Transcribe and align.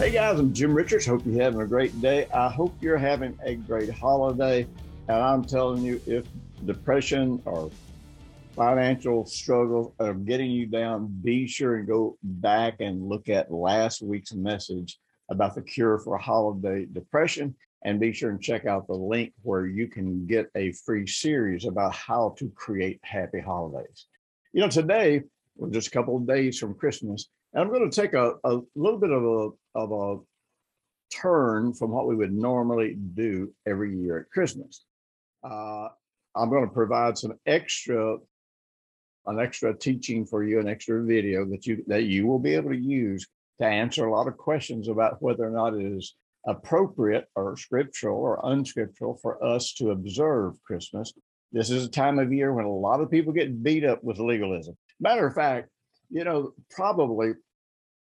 Hey 0.00 0.12
guys, 0.12 0.38
I'm 0.38 0.54
Jim 0.54 0.72
Richards. 0.72 1.04
Hope 1.04 1.20
you're 1.26 1.42
having 1.42 1.60
a 1.60 1.66
great 1.66 2.00
day. 2.00 2.26
I 2.32 2.48
hope 2.48 2.74
you're 2.80 2.96
having 2.96 3.38
a 3.44 3.54
great 3.54 3.90
holiday. 3.90 4.66
And 5.08 5.16
I'm 5.18 5.44
telling 5.44 5.82
you, 5.82 6.00
if 6.06 6.24
depression 6.64 7.42
or 7.44 7.70
financial 8.56 9.26
struggles 9.26 9.92
are 10.00 10.14
getting 10.14 10.50
you 10.50 10.64
down, 10.64 11.14
be 11.22 11.46
sure 11.46 11.76
and 11.76 11.86
go 11.86 12.16
back 12.22 12.76
and 12.80 13.10
look 13.10 13.28
at 13.28 13.52
last 13.52 14.00
week's 14.00 14.32
message 14.32 14.98
about 15.28 15.54
the 15.54 15.60
cure 15.60 15.98
for 15.98 16.16
holiday 16.16 16.86
depression. 16.86 17.54
And 17.84 18.00
be 18.00 18.14
sure 18.14 18.30
and 18.30 18.40
check 18.40 18.64
out 18.64 18.86
the 18.86 18.94
link 18.94 19.34
where 19.42 19.66
you 19.66 19.86
can 19.86 20.26
get 20.26 20.50
a 20.54 20.72
free 20.72 21.06
series 21.06 21.66
about 21.66 21.94
how 21.94 22.34
to 22.38 22.48
create 22.56 23.00
happy 23.02 23.40
holidays. 23.40 24.06
You 24.54 24.62
know, 24.62 24.68
today 24.68 25.24
we're 25.58 25.68
just 25.68 25.88
a 25.88 25.90
couple 25.90 26.16
of 26.16 26.26
days 26.26 26.58
from 26.58 26.74
Christmas, 26.74 27.28
and 27.52 27.62
I'm 27.62 27.70
going 27.70 27.90
to 27.90 28.00
take 28.00 28.14
a, 28.14 28.34
a 28.44 28.60
little 28.74 28.98
bit 28.98 29.10
of 29.10 29.24
a 29.24 29.78
of 29.78 29.92
a 29.92 30.20
turn 31.14 31.74
from 31.74 31.90
what 31.90 32.06
we 32.06 32.14
would 32.14 32.32
normally 32.32 32.96
do 33.14 33.52
every 33.66 33.96
year 33.96 34.18
at 34.18 34.30
Christmas. 34.30 34.84
Uh, 35.42 35.88
I'm 36.36 36.48
going 36.48 36.66
to 36.66 36.72
provide 36.72 37.18
some 37.18 37.34
extra, 37.46 38.16
an 39.26 39.40
extra 39.40 39.76
teaching 39.76 40.24
for 40.24 40.44
you, 40.44 40.60
an 40.60 40.68
extra 40.68 41.02
video 41.04 41.44
that 41.46 41.66
you 41.66 41.84
that 41.88 42.04
you 42.04 42.26
will 42.26 42.38
be 42.38 42.54
able 42.54 42.70
to 42.70 42.76
use 42.78 43.26
to 43.60 43.66
answer 43.66 44.06
a 44.06 44.12
lot 44.12 44.28
of 44.28 44.36
questions 44.36 44.88
about 44.88 45.20
whether 45.22 45.44
or 45.44 45.50
not 45.50 45.74
it 45.74 45.84
is 45.84 46.14
appropriate 46.46 47.26
or 47.34 47.56
scriptural 47.56 48.18
or 48.18 48.40
unscriptural 48.44 49.18
for 49.20 49.44
us 49.44 49.74
to 49.74 49.90
observe 49.90 50.54
Christmas. 50.62 51.12
This 51.52 51.68
is 51.68 51.84
a 51.84 51.90
time 51.90 52.18
of 52.18 52.32
year 52.32 52.54
when 52.54 52.64
a 52.64 52.70
lot 52.70 53.00
of 53.00 53.10
people 53.10 53.32
get 53.32 53.62
beat 53.62 53.84
up 53.84 54.02
with 54.02 54.18
legalism. 54.18 54.76
Matter 55.00 55.26
of 55.26 55.34
fact, 55.34 55.68
you 56.08 56.24
know, 56.24 56.52
probably 56.70 57.32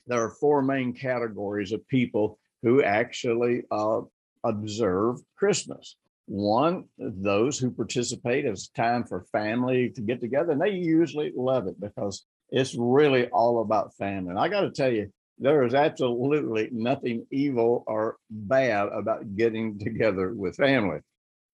there 0.07 0.23
are 0.23 0.29
four 0.29 0.61
main 0.61 0.93
categories 0.93 1.71
of 1.71 1.87
people 1.87 2.37
who 2.61 2.83
actually 2.83 3.63
uh, 3.71 4.01
observe 4.43 5.17
Christmas. 5.37 5.97
One, 6.27 6.85
those 6.97 7.59
who 7.59 7.69
participate 7.71 8.45
as 8.45 8.69
time 8.69 9.03
for 9.03 9.27
family 9.31 9.91
to 9.91 10.01
get 10.01 10.19
together, 10.19 10.51
and 10.51 10.61
they 10.61 10.71
usually 10.71 11.31
love 11.35 11.67
it 11.67 11.79
because 11.79 12.25
it's 12.49 12.75
really 12.75 13.27
all 13.27 13.61
about 13.61 13.95
family. 13.95 14.31
And 14.31 14.39
I 14.39 14.47
got 14.47 14.61
to 14.61 14.71
tell 14.71 14.91
you, 14.91 15.11
there 15.37 15.63
is 15.63 15.73
absolutely 15.73 16.69
nothing 16.71 17.27
evil 17.31 17.83
or 17.87 18.17
bad 18.29 18.87
about 18.87 19.35
getting 19.35 19.77
together 19.77 20.33
with 20.33 20.55
family. 20.55 20.99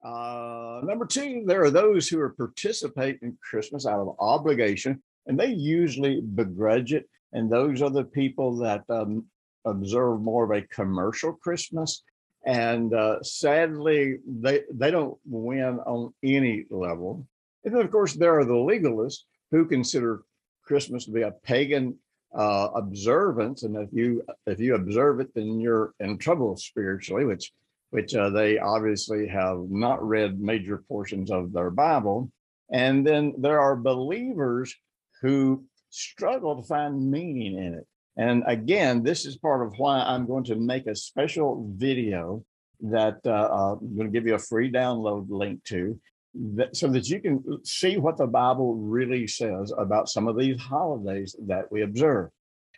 Uh, 0.03 0.81
number 0.83 1.05
two, 1.05 1.43
there 1.45 1.63
are 1.63 1.71
those 1.71 2.07
who 2.07 2.19
are 2.19 2.29
participate 2.29 3.19
in 3.21 3.37
Christmas 3.41 3.85
out 3.85 3.99
of 3.99 4.15
obligation, 4.19 5.01
and 5.25 5.39
they 5.39 5.47
usually 5.47 6.21
begrudge 6.21 6.93
it 6.93 7.09
and 7.33 7.49
those 7.49 7.81
are 7.81 7.89
the 7.89 8.03
people 8.03 8.57
that 8.57 8.83
um, 8.89 9.25
observe 9.65 10.21
more 10.21 10.43
of 10.43 10.51
a 10.51 10.67
commercial 10.67 11.33
Christmas. 11.33 12.03
And 12.45 12.93
uh, 12.93 13.21
sadly, 13.21 14.17
they 14.25 14.61
they 14.73 14.89
don't 14.89 15.17
win 15.25 15.79
on 15.85 16.13
any 16.23 16.65
level. 16.69 17.27
And 17.63 17.75
then, 17.75 17.81
of 17.85 17.91
course, 17.91 18.13
there 18.15 18.39
are 18.39 18.45
the 18.45 18.53
legalists 18.53 19.25
who 19.51 19.65
consider 19.65 20.23
Christmas 20.63 21.05
to 21.05 21.11
be 21.11 21.21
a 21.21 21.31
pagan 21.43 21.97
uh, 22.33 22.69
observance, 22.73 23.63
and 23.63 23.75
if 23.75 23.89
you 23.91 24.23
if 24.47 24.59
you 24.59 24.73
observe 24.75 25.19
it, 25.19 25.33
then 25.35 25.59
you're 25.59 25.93
in 25.99 26.17
trouble 26.17 26.57
spiritually, 26.57 27.25
which 27.25 27.51
which 27.91 28.15
uh, 28.15 28.29
they 28.29 28.57
obviously 28.57 29.27
have 29.27 29.59
not 29.69 30.05
read 30.05 30.39
major 30.39 30.83
portions 30.87 31.29
of 31.29 31.53
their 31.53 31.69
Bible. 31.69 32.31
And 32.71 33.05
then 33.05 33.33
there 33.37 33.59
are 33.59 33.75
believers 33.75 34.73
who 35.21 35.65
struggle 35.91 36.55
to 36.55 36.67
find 36.67 37.11
meaning 37.11 37.57
in 37.57 37.73
it. 37.75 37.87
And 38.17 38.43
again, 38.47 39.03
this 39.03 39.25
is 39.25 39.37
part 39.37 39.65
of 39.65 39.73
why 39.77 39.99
I'm 39.99 40.25
going 40.25 40.43
to 40.45 40.55
make 40.55 40.87
a 40.87 40.95
special 40.95 41.71
video 41.75 42.43
that 42.81 43.19
uh, 43.25 43.29
uh 43.29 43.75
I'm 43.79 43.95
going 43.95 44.11
to 44.11 44.11
give 44.11 44.25
you 44.25 44.35
a 44.35 44.39
free 44.39 44.71
download 44.71 45.27
link 45.29 45.63
to, 45.65 45.99
that, 46.33 46.75
so 46.75 46.87
that 46.87 47.09
you 47.09 47.19
can 47.19 47.63
see 47.63 47.97
what 47.97 48.17
the 48.17 48.27
Bible 48.27 48.75
really 48.75 49.27
says 49.27 49.71
about 49.77 50.09
some 50.09 50.27
of 50.27 50.37
these 50.37 50.59
holidays 50.59 51.35
that 51.47 51.71
we 51.71 51.83
observe. 51.83 52.29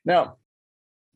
Now, 0.05 0.37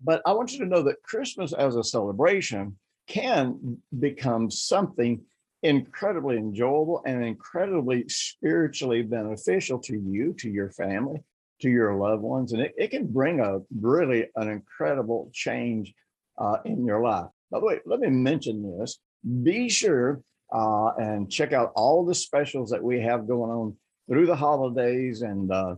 but 0.03 0.22
I 0.25 0.34
want 0.34 0.53
you 0.53 0.59
to 0.59 0.66
know 0.66 0.84
that 0.84 1.03
Christmas 1.03 1.53
as 1.53 1.75
a 1.75 1.84
celebration 1.84 2.78
can 3.07 3.81
become 4.00 4.52
something 4.52 5.22
incredibly 5.63 6.38
enjoyable 6.38 7.02
and 7.06 7.24
incredibly 7.24 8.07
spiritually 8.07 9.02
beneficial 9.02 9.80
to 9.80 9.97
you, 9.97 10.34
to 10.34 10.50
your 10.50 10.69
family, 10.72 11.24
to 11.62 11.69
your 11.69 11.95
loved 11.95 12.22
ones, 12.22 12.53
and 12.53 12.62
it, 12.62 12.73
it 12.78 12.91
can 12.91 13.07
bring 13.07 13.40
a 13.40 13.59
really 13.79 14.28
an 14.35 14.50
incredible 14.50 15.29
change 15.34 15.94
uh, 16.38 16.57
in 16.66 16.85
your 16.85 17.01
life. 17.01 17.28
By 17.51 17.59
the 17.59 17.66
way, 17.66 17.79
let 17.85 18.00
me 18.00 18.09
mention 18.09 18.79
this. 18.79 19.00
Be 19.44 19.69
sure 19.69 20.22
uh, 20.53 20.91
and 20.97 21.29
check 21.31 21.53
out 21.53 21.72
all 21.75 22.06
the 22.06 22.16
specials 22.16 22.69
that 22.69 22.84
we 22.84 23.01
have 23.01 23.28
going 23.28 23.51
on 23.51 23.75
through 24.09 24.25
the 24.25 24.35
holidays 24.35 25.22
and 25.22 25.51
uh, 25.51 25.75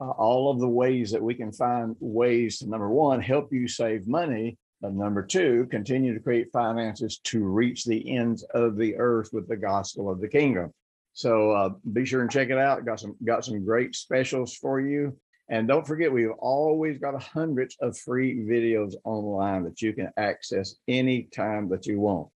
uh, 0.00 0.10
all 0.10 0.50
of 0.50 0.60
the 0.60 0.68
ways 0.68 1.10
that 1.10 1.22
we 1.22 1.34
can 1.34 1.52
find 1.52 1.96
ways 2.00 2.58
to 2.58 2.68
number 2.68 2.88
one 2.88 3.20
help 3.20 3.52
you 3.52 3.66
save 3.66 4.06
money 4.06 4.58
but 4.80 4.92
number 4.92 5.24
two 5.24 5.66
continue 5.70 6.14
to 6.14 6.20
create 6.20 6.52
finances 6.52 7.18
to 7.24 7.44
reach 7.44 7.84
the 7.84 8.16
ends 8.16 8.42
of 8.54 8.76
the 8.76 8.96
earth 8.96 9.30
with 9.32 9.48
the 9.48 9.56
gospel 9.56 10.10
of 10.10 10.20
the 10.20 10.28
kingdom 10.28 10.72
so 11.12 11.50
uh, 11.50 11.70
be 11.92 12.04
sure 12.04 12.22
and 12.22 12.30
check 12.30 12.50
it 12.50 12.58
out. 12.58 12.84
Got 12.84 13.00
some 13.00 13.16
got 13.24 13.44
some 13.44 13.64
great 13.64 13.94
specials 13.94 14.54
for 14.54 14.80
you. 14.80 15.16
And 15.48 15.66
don't 15.66 15.86
forget, 15.86 16.12
we've 16.12 16.30
always 16.38 16.98
got 16.98 17.20
hundreds 17.20 17.76
of 17.80 17.98
free 17.98 18.36
videos 18.36 18.94
online 19.02 19.64
that 19.64 19.82
you 19.82 19.92
can 19.92 20.10
access 20.16 20.76
anytime 20.86 21.68
that 21.70 21.86
you 21.86 21.98
want. 21.98 22.28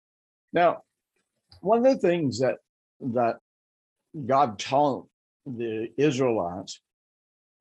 Now, 0.51 0.81
one 1.61 1.85
of 1.85 1.93
the 1.93 1.99
things 1.99 2.39
that 2.39 2.57
that 3.01 3.37
God 4.25 4.57
taught 4.57 5.07
the 5.45 5.89
Israelites 5.97 6.79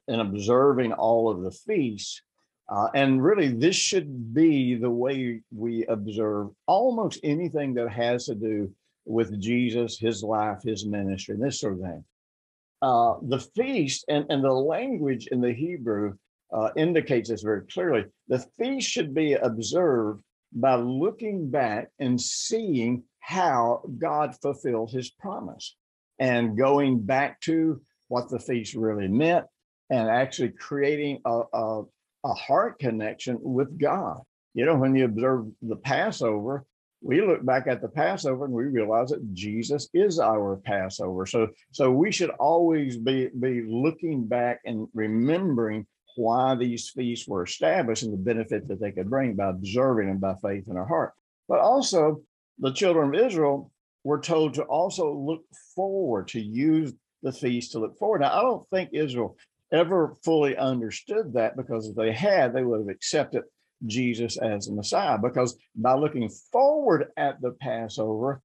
in 0.08 0.20
observing 0.20 0.92
all 0.94 1.30
of 1.30 1.42
the 1.42 1.50
feasts, 1.50 2.22
uh, 2.68 2.88
and 2.94 3.22
really 3.22 3.48
this 3.48 3.76
should 3.76 4.32
be 4.32 4.74
the 4.74 4.90
way 4.90 5.42
we 5.54 5.84
observe 5.84 6.48
almost 6.66 7.20
anything 7.22 7.74
that 7.74 7.90
has 7.90 8.26
to 8.26 8.34
do 8.34 8.72
with 9.04 9.40
Jesus, 9.40 9.98
his 9.98 10.22
life, 10.22 10.62
his 10.62 10.86
ministry, 10.86 11.34
and 11.34 11.42
this 11.42 11.60
sort 11.60 11.74
of 11.74 11.80
thing. 11.80 12.04
Uh, 12.80 13.14
the 13.22 13.38
feast 13.38 14.04
and, 14.08 14.26
and 14.28 14.42
the 14.42 14.52
language 14.52 15.28
in 15.28 15.40
the 15.40 15.52
Hebrew 15.52 16.14
uh, 16.52 16.70
indicates 16.76 17.30
this 17.30 17.42
very 17.42 17.66
clearly. 17.66 18.04
The 18.28 18.44
feast 18.58 18.88
should 18.88 19.14
be 19.14 19.34
observed 19.34 20.22
by 20.52 20.74
looking 20.74 21.50
back 21.50 21.88
and 21.98 22.20
seeing 22.20 23.04
how 23.20 23.82
God 23.98 24.34
fulfilled 24.42 24.90
his 24.90 25.10
promise 25.10 25.76
and 26.18 26.58
going 26.58 27.00
back 27.00 27.40
to 27.42 27.80
what 28.08 28.28
the 28.28 28.38
feast 28.38 28.74
really 28.74 29.08
meant 29.08 29.46
and 29.90 30.08
actually 30.08 30.50
creating 30.50 31.20
a, 31.24 31.42
a, 31.52 31.82
a 32.24 32.34
heart 32.34 32.78
connection 32.78 33.38
with 33.40 33.78
God. 33.78 34.20
You 34.54 34.66
know, 34.66 34.76
when 34.76 34.94
you 34.94 35.06
observe 35.06 35.46
the 35.62 35.76
Passover, 35.76 36.64
we 37.02 37.20
look 37.20 37.44
back 37.44 37.66
at 37.66 37.82
the 37.82 37.88
Passover 37.88 38.44
and 38.44 38.54
we 38.54 38.64
realize 38.64 39.10
that 39.10 39.34
Jesus 39.34 39.88
is 39.92 40.20
our 40.20 40.56
Passover. 40.64 41.26
So, 41.26 41.48
so 41.72 41.90
we 41.90 42.12
should 42.12 42.30
always 42.30 42.96
be, 42.96 43.28
be 43.38 43.62
looking 43.66 44.26
back 44.26 44.60
and 44.64 44.86
remembering 44.94 45.86
why 46.16 46.54
these 46.54 46.90
feasts 46.90 47.26
were 47.26 47.42
established 47.42 48.04
and 48.04 48.12
the 48.12 48.18
benefit 48.18 48.68
that 48.68 48.80
they 48.80 48.92
could 48.92 49.10
bring 49.10 49.34
by 49.34 49.48
observing 49.48 50.08
them 50.08 50.18
by 50.18 50.34
faith 50.42 50.68
in 50.68 50.76
our 50.76 50.86
heart. 50.86 51.12
But 51.48 51.58
also, 51.58 52.22
the 52.58 52.72
children 52.72 53.14
of 53.14 53.26
Israel 53.26 53.72
were 54.04 54.20
told 54.20 54.54
to 54.54 54.62
also 54.64 55.12
look 55.12 55.42
forward, 55.74 56.28
to 56.28 56.40
use 56.40 56.92
the 57.22 57.32
feast 57.32 57.72
to 57.72 57.78
look 57.78 57.98
forward. 57.98 58.20
Now, 58.20 58.38
I 58.38 58.42
don't 58.42 58.68
think 58.68 58.90
Israel 58.92 59.36
ever 59.72 60.16
fully 60.24 60.56
understood 60.56 61.32
that 61.32 61.56
because 61.56 61.88
if 61.88 61.96
they 61.96 62.12
had, 62.12 62.52
they 62.52 62.62
would 62.62 62.80
have 62.80 62.88
accepted 62.88 63.42
Jesus 63.86 64.36
as 64.38 64.66
the 64.66 64.74
Messiah 64.74 65.18
because 65.18 65.56
by 65.74 65.94
looking 65.94 66.28
forward 66.28 67.08
at 67.16 67.40
the 67.40 67.52
Passover, 67.52 68.42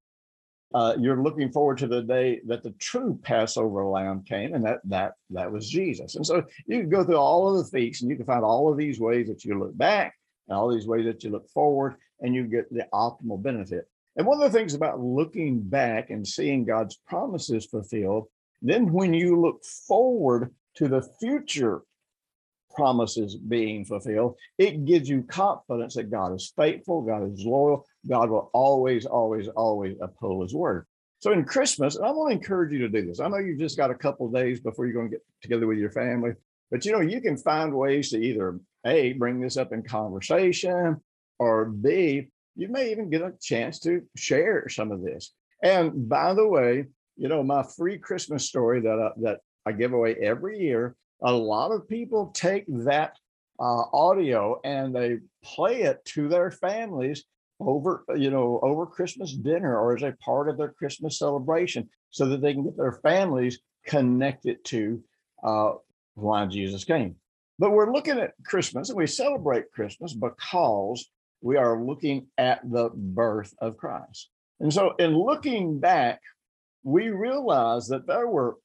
uh, 0.74 0.94
you're 0.98 1.22
looking 1.22 1.50
forward 1.50 1.78
to 1.78 1.86
the 1.86 2.02
day 2.02 2.40
that 2.46 2.62
the 2.62 2.72
true 2.72 3.18
Passover 3.22 3.86
lamb 3.86 4.22
came, 4.22 4.54
and 4.54 4.64
that 4.64 4.80
that 4.84 5.14
that 5.30 5.50
was 5.50 5.68
Jesus. 5.68 6.14
And 6.16 6.26
so 6.26 6.44
you 6.66 6.80
can 6.80 6.90
go 6.90 7.04
through 7.04 7.16
all 7.16 7.48
of 7.48 7.64
the 7.64 7.70
feasts, 7.70 8.02
and 8.02 8.10
you 8.10 8.16
can 8.16 8.26
find 8.26 8.44
all 8.44 8.70
of 8.70 8.76
these 8.76 9.00
ways 9.00 9.28
that 9.28 9.44
you 9.44 9.58
look 9.58 9.76
back, 9.78 10.14
and 10.46 10.56
all 10.56 10.68
these 10.68 10.86
ways 10.86 11.06
that 11.06 11.24
you 11.24 11.30
look 11.30 11.48
forward, 11.50 11.96
and 12.20 12.34
you 12.34 12.44
get 12.44 12.70
the 12.70 12.86
optimal 12.92 13.42
benefit. 13.42 13.88
And 14.16 14.26
one 14.26 14.42
of 14.42 14.52
the 14.52 14.58
things 14.58 14.74
about 14.74 15.00
looking 15.00 15.60
back 15.60 16.10
and 16.10 16.26
seeing 16.26 16.64
God's 16.64 16.96
promises 17.06 17.64
fulfilled, 17.64 18.26
then 18.60 18.92
when 18.92 19.14
you 19.14 19.40
look 19.40 19.64
forward 19.64 20.52
to 20.74 20.88
the 20.88 21.02
future 21.20 21.82
promises 22.74 23.36
being 23.36 23.84
fulfilled, 23.84 24.36
it 24.58 24.84
gives 24.84 25.08
you 25.08 25.22
confidence 25.22 25.94
that 25.94 26.10
God 26.10 26.34
is 26.34 26.52
faithful, 26.56 27.02
God 27.02 27.32
is 27.32 27.44
loyal, 27.44 27.86
God 28.08 28.30
will 28.30 28.50
always, 28.52 29.06
always, 29.06 29.48
always 29.48 29.96
uphold 30.00 30.42
his 30.42 30.54
word. 30.54 30.86
So 31.20 31.32
in 31.32 31.44
Christmas, 31.44 31.96
and 31.96 32.06
I 32.06 32.10
want 32.10 32.30
to 32.30 32.38
encourage 32.38 32.72
you 32.72 32.78
to 32.80 32.88
do 32.88 33.06
this. 33.06 33.20
I 33.20 33.28
know 33.28 33.38
you've 33.38 33.58
just 33.58 33.76
got 33.76 33.90
a 33.90 33.94
couple 33.94 34.30
days 34.30 34.60
before 34.60 34.86
you're 34.86 34.94
going 34.94 35.10
to 35.10 35.16
get 35.16 35.24
together 35.42 35.66
with 35.66 35.78
your 35.78 35.90
family, 35.90 36.32
but 36.70 36.84
you 36.84 36.92
know, 36.92 37.00
you 37.00 37.20
can 37.20 37.36
find 37.36 37.74
ways 37.74 38.10
to 38.10 38.18
either 38.18 38.60
A, 38.86 39.14
bring 39.14 39.40
this 39.40 39.56
up 39.56 39.72
in 39.72 39.82
conversation, 39.82 41.00
or 41.38 41.66
B, 41.66 42.28
you 42.56 42.68
may 42.68 42.90
even 42.90 43.10
get 43.10 43.22
a 43.22 43.32
chance 43.40 43.78
to 43.80 44.02
share 44.16 44.68
some 44.68 44.90
of 44.90 45.02
this. 45.02 45.32
And 45.62 46.08
by 46.08 46.34
the 46.34 46.46
way, 46.46 46.86
you 47.16 47.28
know, 47.28 47.42
my 47.42 47.62
free 47.62 47.98
Christmas 47.98 48.46
story 48.46 48.80
that 48.80 48.98
I, 48.98 49.20
that 49.22 49.40
I 49.66 49.72
give 49.72 49.92
away 49.92 50.14
every 50.14 50.58
year, 50.58 50.96
a 51.22 51.32
lot 51.32 51.72
of 51.72 51.88
people 51.88 52.30
take 52.34 52.64
that 52.68 53.16
uh, 53.60 53.82
audio 53.92 54.60
and 54.64 54.94
they 54.94 55.18
play 55.42 55.82
it 55.82 56.04
to 56.04 56.28
their 56.28 56.50
families 56.50 57.24
over 57.60 58.04
you 58.16 58.30
know 58.30 58.60
over 58.62 58.86
christmas 58.86 59.32
dinner 59.32 59.76
or 59.76 59.96
as 59.96 60.02
a 60.02 60.14
part 60.24 60.48
of 60.48 60.56
their 60.56 60.72
christmas 60.72 61.18
celebration 61.18 61.88
so 62.10 62.26
that 62.26 62.40
they 62.40 62.52
can 62.52 62.62
get 62.62 62.76
their 62.76 63.00
families 63.02 63.58
connected 63.84 64.64
to 64.64 65.02
uh, 65.42 65.72
why 66.14 66.46
jesus 66.46 66.84
came. 66.84 67.16
But 67.58 67.72
we're 67.72 67.92
looking 67.92 68.18
at 68.18 68.34
christmas 68.44 68.90
and 68.90 68.98
we 68.98 69.06
celebrate 69.08 69.72
christmas 69.72 70.14
because 70.14 71.10
we 71.40 71.56
are 71.56 71.82
looking 71.82 72.26
at 72.36 72.60
the 72.70 72.90
birth 72.94 73.54
of 73.60 73.76
christ. 73.76 74.30
And 74.60 74.72
so 74.72 74.94
in 74.98 75.16
looking 75.16 75.80
back 75.80 76.20
we 76.84 77.08
realize 77.08 77.88
that 77.88 78.06
there 78.06 78.28
were 78.28 78.56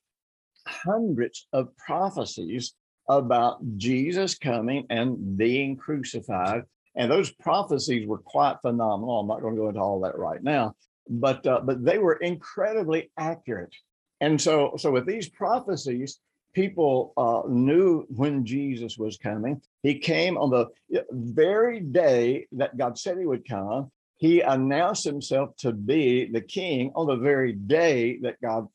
hundreds 0.68 1.48
of 1.54 1.75
prophecies 1.77 2.74
about 3.10 3.57
jesus 3.77 4.38
coming 4.38 4.86
and 4.89 5.38
being 5.38 5.75
crucified 5.75 6.63
and 6.95 7.12
those 7.12 7.31
prophecies 7.31 8.07
were 8.07 8.19
quite 8.19 8.57
phenomenal. 8.62 9.19
I'm 9.19 9.27
not 9.27 9.42
going 9.42 9.56
to 9.56 9.62
go 9.62 9.69
into 9.69 9.81
all 9.81 10.01
that 10.01 10.18
right 10.18 10.42
now, 10.44 10.75
but 11.10 11.45
uh, 11.48 11.62
but 11.63 11.83
they 11.83 11.98
were 11.98 12.15
incredibly 12.15 13.12
accurate. 13.18 13.74
And 14.21 14.39
so 14.39 14.74
so 14.77 14.92
with 14.92 15.06
these 15.06 15.30
prophecies, 15.30 16.19
people 16.54 17.13
uh, 17.18 17.42
knew 17.48 18.06
when 18.10 18.45
Jesus 18.45 18.98
was 18.98 19.18
coming. 19.18 19.62
He 19.81 19.98
came 20.00 20.38
on 20.38 20.50
the 20.50 20.68
very 21.12 21.80
day 21.80 22.48
that 22.54 22.77
God 22.77 22.98
said 22.98 23.18
he 23.18 23.25
would 23.25 23.48
come. 23.48 23.92
He 24.18 24.42
announced 24.42 25.04
himself 25.04 25.56
to 25.57 25.74
be 25.74 26.31
the 26.31 26.42
king 26.42 26.92
on 26.95 27.07
the 27.07 27.15
very 27.15 27.54
day 27.54 28.19
that 28.21 28.39
God 28.42 28.68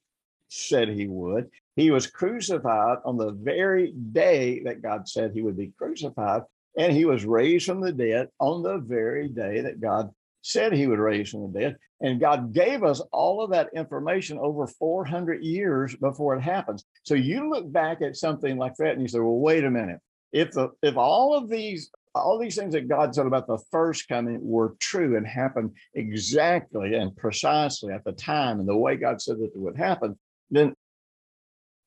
said 0.49 0.88
he 0.88 1.06
would. 1.06 1.49
He 1.78 1.92
was 1.92 2.08
crucified 2.08 2.98
on 3.04 3.16
the 3.16 3.30
very 3.30 3.92
day 3.92 4.64
that 4.64 4.82
God 4.82 5.08
said 5.08 5.30
he 5.30 5.42
would 5.42 5.56
be 5.56 5.72
crucified. 5.78 6.42
And 6.76 6.92
he 6.92 7.04
was 7.04 7.25
raised 7.25 7.66
from 7.66 7.80
the 7.80 7.92
dead 7.92 8.30
on 8.40 8.64
the 8.64 8.78
very 8.78 9.28
day 9.28 9.60
that 9.60 9.80
God 9.80 10.10
said 10.42 10.72
he 10.72 10.88
would 10.88 10.98
raise 10.98 11.30
from 11.30 11.52
the 11.52 11.60
dead. 11.60 11.76
And 12.00 12.19
God 12.19 12.52
gave 12.52 12.82
us 12.82 13.00
all 13.12 13.44
of 13.44 13.50
that 13.52 13.69
information 13.76 14.38
over 14.38 14.66
400 14.66 15.44
years 15.44 15.94
before 15.94 16.34
it 16.34 16.40
happens. 16.40 16.84
So 17.04 17.14
you 17.14 17.48
look 17.48 17.70
back 17.70 18.02
at 18.02 18.16
something 18.16 18.58
like 18.58 18.75
that 18.78 18.94
and 18.94 19.02
you 19.02 19.06
say, 19.06 19.20
well, 19.20 19.38
wait 19.38 19.62
a 19.62 19.70
minute. 19.70 20.00
If 20.32 20.50
the 20.50 20.70
if 20.82 20.96
all 20.96 21.32
of 21.32 21.48
these 21.48 21.92
all 22.12 22.40
these 22.40 22.56
things 22.56 22.72
that 22.72 22.88
God 22.88 23.14
said 23.14 23.26
about 23.26 23.46
the 23.46 23.62
first 23.70 24.08
coming 24.08 24.40
were 24.42 24.75
true 24.80 25.16
and 25.16 25.25
happened 25.25 25.76
exactly 25.94 26.94
and 26.94 27.16
precisely 27.16 27.92
at 27.92 28.02
the 28.02 28.12
time 28.12 28.58
and 28.58 28.69
the 28.69 28.76
way 28.76 28.96
God 28.96 29.22
said 29.22 29.38
that 29.38 29.52
it 29.54 29.56
would 29.56 29.76
happen, 29.76 30.19
then 30.50 30.75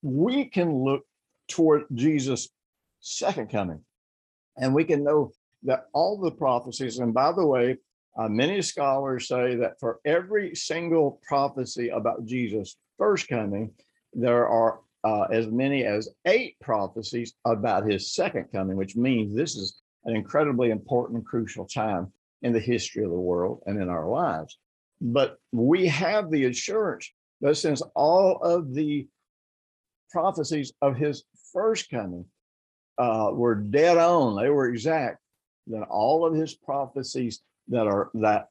we 0.01 0.45
can 0.45 0.83
look 0.83 1.03
toward 1.47 1.83
Jesus' 1.93 2.49
second 2.99 3.49
coming 3.49 3.81
and 4.57 4.73
we 4.73 4.83
can 4.83 5.03
know 5.03 5.31
that 5.63 5.85
all 5.93 6.17
the 6.19 6.31
prophecies, 6.31 6.99
and 6.99 7.13
by 7.13 7.31
the 7.31 7.45
way, 7.45 7.77
uh, 8.17 8.27
many 8.27 8.61
scholars 8.61 9.27
say 9.27 9.55
that 9.55 9.79
for 9.79 9.99
every 10.05 10.55
single 10.55 11.21
prophecy 11.27 11.89
about 11.89 12.25
Jesus' 12.25 12.77
first 12.97 13.27
coming, 13.27 13.71
there 14.13 14.47
are 14.47 14.79
uh, 15.03 15.23
as 15.31 15.47
many 15.47 15.85
as 15.85 16.09
eight 16.25 16.59
prophecies 16.59 17.33
about 17.45 17.89
his 17.89 18.13
second 18.13 18.45
coming, 18.51 18.75
which 18.75 18.95
means 18.95 19.33
this 19.33 19.55
is 19.55 19.81
an 20.05 20.15
incredibly 20.15 20.71
important, 20.71 21.25
crucial 21.25 21.65
time 21.65 22.11
in 22.41 22.53
the 22.53 22.59
history 22.59 23.03
of 23.03 23.11
the 23.11 23.15
world 23.15 23.61
and 23.65 23.81
in 23.81 23.87
our 23.89 24.09
lives. 24.09 24.57
But 24.99 25.37
we 25.51 25.87
have 25.87 26.29
the 26.29 26.45
assurance 26.45 27.09
that 27.41 27.55
since 27.55 27.81
all 27.95 28.37
of 28.43 28.73
the 28.73 29.07
prophecies 30.11 30.73
of 30.81 30.95
his 30.95 31.23
first 31.53 31.89
coming 31.89 32.25
uh, 32.97 33.31
were 33.33 33.55
dead 33.55 33.97
on, 33.97 34.41
they 34.41 34.49
were 34.49 34.69
exact, 34.69 35.19
then 35.67 35.83
all 35.83 36.25
of 36.25 36.35
his 36.35 36.53
prophecies 36.53 37.41
that 37.69 37.87
are 37.87 38.09
that 38.15 38.47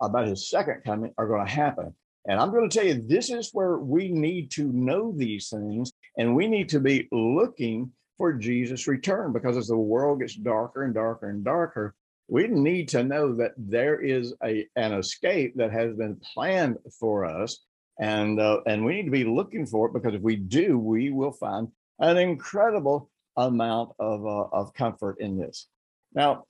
about 0.00 0.26
his 0.26 0.48
second 0.48 0.82
coming 0.84 1.12
are 1.18 1.26
going 1.26 1.44
to 1.44 1.52
happen. 1.52 1.94
And 2.26 2.38
I'm 2.38 2.50
going 2.50 2.68
to 2.68 2.76
tell 2.76 2.86
you, 2.86 3.02
this 3.06 3.30
is 3.30 3.50
where 3.52 3.78
we 3.78 4.08
need 4.08 4.50
to 4.52 4.64
know 4.72 5.12
these 5.16 5.48
things, 5.48 5.92
and 6.16 6.36
we 6.36 6.46
need 6.46 6.68
to 6.70 6.80
be 6.80 7.08
looking 7.10 7.90
for 8.16 8.32
Jesus' 8.32 8.86
return 8.86 9.32
because 9.32 9.56
as 9.56 9.68
the 9.68 9.76
world 9.76 10.20
gets 10.20 10.36
darker 10.36 10.84
and 10.84 10.94
darker 10.94 11.28
and 11.30 11.44
darker, 11.44 11.94
we 12.28 12.46
need 12.46 12.88
to 12.88 13.02
know 13.02 13.34
that 13.34 13.52
there 13.56 14.00
is 14.00 14.34
a 14.44 14.66
an 14.76 14.92
escape 14.92 15.54
that 15.56 15.72
has 15.72 15.94
been 15.96 16.20
planned 16.32 16.78
for 16.98 17.24
us, 17.24 17.64
and 18.00 18.40
uh, 18.40 18.60
and 18.66 18.84
we 18.84 18.94
need 18.94 19.04
to 19.04 19.10
be 19.10 19.24
looking 19.24 19.66
for 19.66 19.86
it 19.86 19.92
because 19.92 20.14
if 20.14 20.22
we 20.22 20.36
do, 20.36 20.78
we 20.78 21.10
will 21.10 21.32
find 21.32 21.68
an 21.98 22.16
incredible 22.16 23.10
amount 23.36 23.92
of, 23.98 24.26
uh, 24.26 24.44
of 24.52 24.74
comfort 24.74 25.16
in 25.20 25.38
this. 25.38 25.68
Now, 26.14 26.44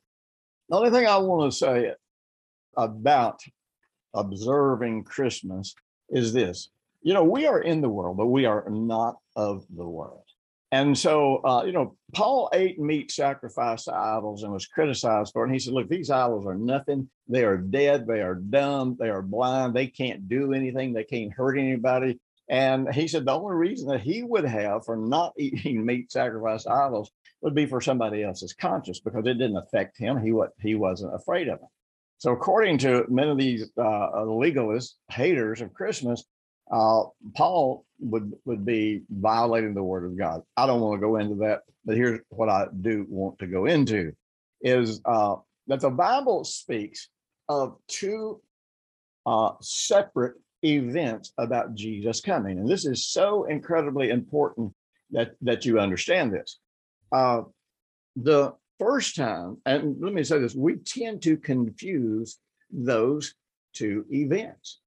the 0.68 0.76
only 0.76 0.90
thing 0.90 1.06
I 1.06 1.18
want 1.18 1.52
to 1.52 1.56
say 1.56 1.92
about 2.76 3.40
observing 4.14 5.04
Christmas 5.04 5.74
is 6.10 6.32
this 6.32 6.70
you 7.02 7.14
know, 7.14 7.24
we 7.24 7.46
are 7.46 7.60
in 7.60 7.80
the 7.80 7.88
world, 7.88 8.16
but 8.16 8.26
we 8.26 8.46
are 8.46 8.64
not 8.70 9.16
of 9.34 9.64
the 9.76 9.86
world. 9.86 10.21
And 10.72 10.96
so, 10.96 11.42
uh, 11.44 11.64
you 11.66 11.72
know, 11.72 11.96
Paul 12.14 12.48
ate 12.54 12.80
meat 12.80 13.10
sacrificed 13.10 13.84
to 13.84 13.94
idols 13.94 14.42
and 14.42 14.50
was 14.50 14.66
criticized 14.66 15.32
for 15.32 15.42
it. 15.42 15.48
And 15.48 15.54
he 15.54 15.58
said, 15.58 15.74
Look, 15.74 15.90
these 15.90 16.08
idols 16.08 16.46
are 16.46 16.54
nothing. 16.54 17.10
They 17.28 17.44
are 17.44 17.58
dead. 17.58 18.06
They 18.06 18.22
are 18.22 18.34
dumb. 18.34 18.96
They 18.98 19.10
are 19.10 19.20
blind. 19.20 19.74
They 19.74 19.88
can't 19.88 20.28
do 20.28 20.54
anything. 20.54 20.94
They 20.94 21.04
can't 21.04 21.32
hurt 21.32 21.58
anybody. 21.58 22.18
And 22.48 22.92
he 22.92 23.06
said 23.06 23.26
the 23.26 23.32
only 23.32 23.54
reason 23.54 23.88
that 23.88 24.00
he 24.00 24.22
would 24.22 24.46
have 24.46 24.86
for 24.86 24.96
not 24.96 25.34
eating 25.38 25.84
meat 25.84 26.10
sacrificed 26.10 26.66
idols 26.66 27.10
would 27.42 27.54
be 27.54 27.66
for 27.66 27.82
somebody 27.82 28.22
else's 28.22 28.54
conscience 28.54 29.00
because 29.00 29.26
it 29.26 29.34
didn't 29.34 29.58
affect 29.58 29.98
him. 29.98 30.22
He 30.22 30.32
what 30.32 30.52
he 30.58 30.74
wasn't 30.74 31.14
afraid 31.14 31.48
of 31.48 31.58
it. 31.58 31.68
So 32.16 32.32
according 32.32 32.78
to 32.78 33.04
many 33.08 33.30
of 33.30 33.36
these 33.36 33.70
uh, 33.76 34.10
legalists, 34.24 34.92
haters 35.10 35.60
of 35.60 35.74
Christmas, 35.74 36.24
uh, 36.70 37.04
Paul 37.36 37.84
would 38.00 38.32
would 38.44 38.64
be 38.64 39.02
violating 39.10 39.74
the 39.74 39.82
word 39.82 40.04
of 40.04 40.16
God. 40.16 40.42
I 40.56 40.66
don't 40.66 40.80
want 40.80 41.00
to 41.00 41.06
go 41.06 41.16
into 41.16 41.36
that, 41.36 41.62
but 41.84 41.96
here's 41.96 42.20
what 42.30 42.48
I 42.48 42.66
do 42.80 43.06
want 43.08 43.38
to 43.40 43.46
go 43.46 43.66
into: 43.66 44.12
is 44.60 45.00
uh, 45.04 45.36
that 45.66 45.80
the 45.80 45.90
Bible 45.90 46.44
speaks 46.44 47.08
of 47.48 47.76
two 47.88 48.40
uh, 49.26 49.52
separate 49.60 50.36
events 50.64 51.32
about 51.38 51.74
Jesus 51.74 52.20
coming. 52.20 52.58
And 52.58 52.68
this 52.68 52.86
is 52.86 53.06
so 53.06 53.44
incredibly 53.44 54.10
important 54.10 54.72
that, 55.10 55.32
that 55.42 55.64
you 55.64 55.78
understand 55.78 56.32
this. 56.32 56.58
Uh, 57.10 57.42
the 58.16 58.54
first 58.78 59.16
time, 59.16 59.58
and 59.66 59.96
let 60.00 60.12
me 60.12 60.24
say 60.24 60.38
this, 60.38 60.54
we 60.54 60.76
tend 60.76 61.22
to 61.22 61.36
confuse 61.36 62.38
those 62.70 63.34
two 63.74 64.04
events. 64.10 64.80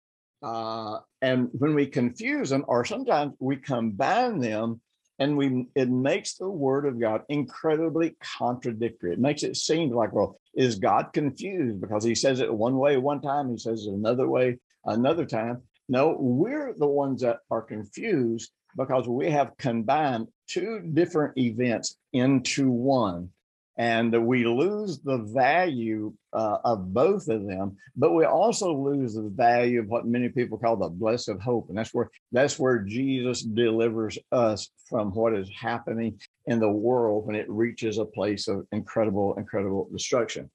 Uh, 0.45 0.99
and 1.23 1.49
when 1.53 1.73
we 1.73 1.87
confuse 1.87 2.51
them, 2.51 2.63
or 2.67 2.85
sometimes 2.85 3.33
we 3.39 3.55
combine 3.55 4.37
them, 4.39 4.79
and 5.17 5.35
we 5.35 5.65
it 5.73 5.89
makes 5.89 6.35
the 6.35 6.47
word 6.47 6.85
of 6.85 6.99
God 6.99 7.23
incredibly 7.29 8.15
contradictory. 8.21 9.13
It 9.13 9.19
makes 9.19 9.41
it 9.41 9.57
seem 9.57 9.89
like, 9.89 10.13
well, 10.13 10.39
is 10.53 10.75
God 10.75 11.13
confused 11.13 11.81
because 11.81 12.03
he 12.03 12.13
says 12.13 12.41
it 12.41 12.53
one 12.53 12.77
way 12.77 12.97
one 12.97 13.21
time, 13.21 13.49
he 13.49 13.57
says 13.57 13.87
it 13.87 13.93
another 13.93 14.29
way 14.29 14.59
another 14.85 15.25
time. 15.25 15.63
No, 15.89 16.15
we're 16.19 16.75
the 16.77 16.85
ones 16.85 17.23
that 17.23 17.39
are 17.49 17.63
confused 17.63 18.51
because 18.77 19.07
we 19.07 19.31
have 19.31 19.57
combined 19.57 20.27
two 20.47 20.79
different 20.93 21.39
events 21.39 21.97
into 22.13 22.69
one. 22.69 23.29
And 23.77 24.25
we 24.25 24.45
lose 24.45 24.99
the 24.99 25.17
value 25.17 26.13
uh, 26.31 26.59
of 26.63 26.93
both 26.93 27.27
of 27.27 27.45
them, 27.45 27.75
but 27.97 28.13
we 28.13 28.23
also 28.23 28.73
lose 28.73 29.15
the 29.15 29.29
value 29.29 29.81
of 29.81 29.87
what 29.87 30.05
many 30.07 30.29
people 30.29 30.57
call 30.57 30.77
the 30.77 30.87
blessed 30.87 31.33
hope. 31.43 31.67
And 31.67 31.77
that's 31.77 31.93
where 31.93 32.09
that's 32.31 32.57
where 32.57 32.79
Jesus 32.79 33.41
delivers 33.41 34.17
us 34.31 34.69
from 34.89 35.13
what 35.13 35.33
is 35.33 35.49
happening 35.59 36.21
in 36.45 36.59
the 36.59 36.71
world 36.71 37.27
when 37.27 37.35
it 37.35 37.49
reaches 37.49 37.97
a 37.97 38.05
place 38.05 38.47
of 38.47 38.65
incredible, 38.71 39.35
incredible 39.37 39.89
destruction. 39.91 40.49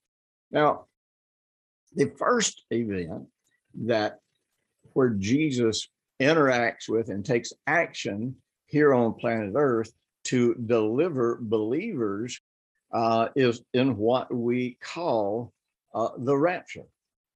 Now, 0.50 0.86
The 1.94 2.12
first 2.18 2.64
event 2.70 3.26
that 3.84 4.18
where 4.94 5.10
Jesus 5.10 5.88
interacts 6.20 6.88
with 6.88 7.08
and 7.10 7.24
takes 7.24 7.52
action 7.66 8.36
here 8.66 8.94
on 8.94 9.14
planet 9.14 9.52
Earth 9.56 9.92
to 10.24 10.54
deliver 10.54 11.38
believers 11.40 12.40
uh, 12.92 13.28
is 13.36 13.62
in 13.74 13.96
what 13.96 14.32
we 14.34 14.76
call 14.80 15.52
uh, 15.94 16.10
the 16.18 16.36
rapture. 16.36 16.84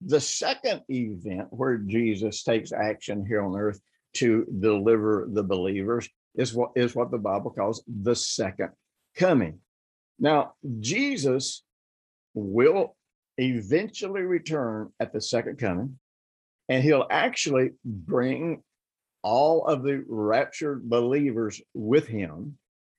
The 0.07 0.21
second 0.21 0.83
event 0.91 1.49
where 1.51 1.79
Jesus 1.79 2.43
takes 2.43 2.73
action 2.73 3.25
here 3.27 3.43
on 3.43 3.57
earth 3.57 3.81
to 4.15 4.47
deliver 4.61 5.29
the 5.31 5.43
believers 5.43 6.09
is 6.35 6.55
what 6.55 6.71
is 6.77 6.95
what 6.95 7.11
the 7.11 7.19
Bible 7.19 7.51
calls 7.51 7.83
the 7.87 8.15
second 8.15 8.71
coming. 9.17 9.61
Now, 10.19 10.55
Jesus 10.81 11.63
will 12.35 12.97
eventually 13.39 14.23
return 14.23 14.93
at 15.01 15.13
the 15.13 15.21
second 15.21 15.59
coming, 15.59 15.99
and 16.69 16.83
he'll 16.83 17.07
actually 17.11 17.71
bring 17.85 18.63
all 19.23 19.67
of 19.67 19.83
the 19.83 20.05
raptured 20.07 20.89
believers 20.89 21.61
with 21.73 22.07
him, 22.07 22.59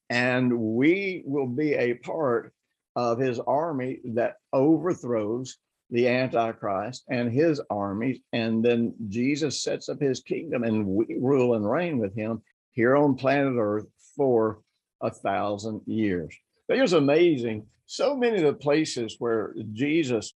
and 0.09 0.57
we 0.57 1.23
will 1.25 1.47
be 1.47 1.73
a 1.73 1.95
part 1.95 2.53
of 2.95 3.19
his 3.19 3.39
army 3.39 3.99
that 4.05 4.35
overthrows 4.53 5.57
the 5.89 6.07
Antichrist 6.07 7.03
and 7.09 7.31
his 7.31 7.61
armies. 7.69 8.19
And 8.33 8.63
then 8.63 8.93
Jesus 9.07 9.61
sets 9.63 9.89
up 9.89 9.99
his 9.99 10.21
kingdom 10.21 10.63
and 10.63 10.85
we 10.85 11.17
rule 11.19 11.55
and 11.55 11.69
reign 11.69 11.99
with 11.99 12.15
him 12.15 12.41
here 12.71 12.95
on 12.95 13.15
planet 13.15 13.55
Earth 13.57 13.85
for 14.15 14.61
a 15.01 15.09
thousand 15.09 15.81
years. 15.85 16.35
But 16.67 16.79
it's 16.79 16.93
amazing. 16.93 17.67
So 17.85 18.15
many 18.15 18.37
of 18.37 18.43
the 18.43 18.53
places 18.53 19.15
where 19.19 19.53
Jesus 19.73 20.33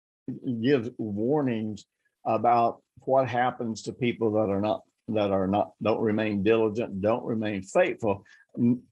gives 0.61 0.89
warnings 0.97 1.85
about 2.25 2.81
what 3.05 3.29
happens 3.29 3.83
to 3.83 3.93
people 3.93 4.31
that 4.33 4.49
are 4.49 4.59
not 4.59 4.81
that 5.09 5.31
are 5.31 5.47
not 5.47 5.71
don't 5.81 6.01
remain 6.01 6.43
diligent, 6.43 7.01
don't 7.01 7.23
remain 7.23 7.61
faithful. 7.61 8.25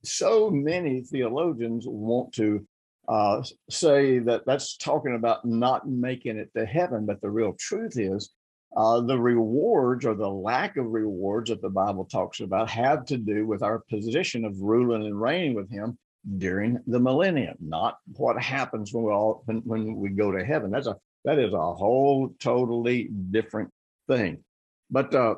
So 0.04 0.50
many 0.50 1.02
theologians 1.02 1.84
want 1.86 2.32
to 2.34 2.66
uh, 3.08 3.42
say 3.70 4.18
that 4.20 4.44
that's 4.46 4.76
talking 4.76 5.14
about 5.14 5.44
not 5.44 5.88
making 5.88 6.38
it 6.38 6.50
to 6.56 6.66
heaven, 6.66 7.06
but 7.06 7.20
the 7.20 7.30
real 7.30 7.54
truth 7.58 7.98
is 7.98 8.30
uh, 8.76 9.00
the 9.00 9.18
rewards 9.18 10.04
or 10.04 10.14
the 10.14 10.28
lack 10.28 10.76
of 10.76 10.86
rewards 10.86 11.50
that 11.50 11.62
the 11.62 11.70
Bible 11.70 12.04
talks 12.04 12.40
about 12.40 12.68
have 12.70 13.04
to 13.06 13.16
do 13.16 13.46
with 13.46 13.62
our 13.62 13.82
position 13.88 14.44
of 14.44 14.60
ruling 14.60 15.06
and 15.06 15.20
reigning 15.20 15.54
with 15.54 15.70
Him 15.70 15.98
during 16.38 16.78
the 16.86 16.98
millennium, 16.98 17.56
not 17.60 17.98
what 18.16 18.40
happens 18.40 18.92
when 18.92 19.04
we 19.04 19.12
all 19.12 19.42
when, 19.46 19.58
when 19.58 19.96
we 19.96 20.10
go 20.10 20.32
to 20.32 20.44
heaven. 20.44 20.70
That's 20.70 20.88
a 20.88 20.96
that 21.24 21.38
is 21.38 21.54
a 21.54 21.74
whole 21.74 22.34
totally 22.40 23.08
different 23.30 23.70
thing. 24.08 24.44
But 24.90 25.14
uh, 25.14 25.36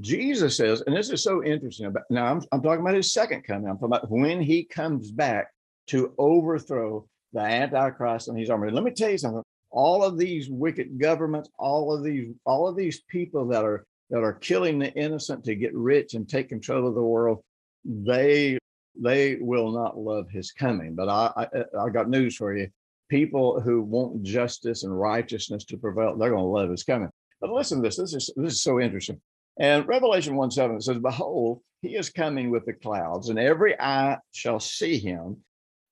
Jesus 0.00 0.56
says, 0.56 0.82
and 0.82 0.94
this 0.94 1.10
is 1.10 1.22
so 1.22 1.42
interesting. 1.42 1.86
About 1.86 2.04
now, 2.10 2.26
I'm, 2.26 2.42
I'm 2.52 2.62
talking 2.62 2.80
about 2.82 2.94
his 2.94 3.12
second 3.12 3.42
coming. 3.42 3.68
I'm 3.68 3.76
talking 3.76 3.86
about 3.86 4.10
when 4.10 4.40
he 4.40 4.64
comes 4.64 5.10
back 5.10 5.48
to 5.88 6.12
overthrow 6.18 7.06
the 7.32 7.40
Antichrist 7.40 8.28
and 8.28 8.38
his 8.38 8.50
army. 8.50 8.70
Let 8.70 8.84
me 8.84 8.90
tell 8.90 9.10
you 9.10 9.18
something. 9.18 9.42
All 9.70 10.02
of 10.02 10.18
these 10.18 10.48
wicked 10.50 10.98
governments, 10.98 11.50
all 11.58 11.94
of 11.94 12.02
these, 12.02 12.34
all 12.44 12.68
of 12.68 12.76
these 12.76 13.00
people 13.08 13.48
that 13.48 13.64
are 13.64 13.84
that 14.10 14.22
are 14.22 14.32
killing 14.32 14.78
the 14.78 14.92
innocent 14.94 15.44
to 15.44 15.54
get 15.54 15.74
rich 15.74 16.14
and 16.14 16.26
take 16.26 16.48
control 16.48 16.88
of 16.88 16.94
the 16.94 17.02
world, 17.02 17.42
they 17.84 18.58
they 19.00 19.36
will 19.36 19.70
not 19.70 19.98
love 19.98 20.30
his 20.30 20.52
coming. 20.52 20.94
But 20.94 21.08
I 21.08 21.32
I, 21.36 21.84
I 21.84 21.88
got 21.90 22.08
news 22.08 22.36
for 22.36 22.56
you. 22.56 22.68
People 23.10 23.60
who 23.60 23.82
want 23.82 24.22
justice 24.22 24.84
and 24.84 24.98
righteousness 24.98 25.64
to 25.66 25.78
prevail, 25.78 26.16
they're 26.16 26.30
going 26.30 26.42
to 26.42 26.46
love 26.46 26.70
his 26.70 26.84
coming. 26.84 27.10
But 27.40 27.50
listen 27.50 27.78
to 27.78 27.88
this. 27.88 27.96
This 27.96 28.14
is 28.14 28.30
this 28.36 28.54
is 28.54 28.62
so 28.62 28.80
interesting. 28.80 29.20
And 29.58 29.86
Revelation 29.88 30.36
1 30.36 30.50
7 30.50 30.80
says, 30.80 30.98
Behold, 30.98 31.60
he 31.82 31.96
is 31.96 32.10
coming 32.10 32.50
with 32.50 32.64
the 32.64 32.72
clouds, 32.72 33.28
and 33.28 33.38
every 33.38 33.78
eye 33.78 34.18
shall 34.32 34.60
see 34.60 34.98
him, 34.98 35.38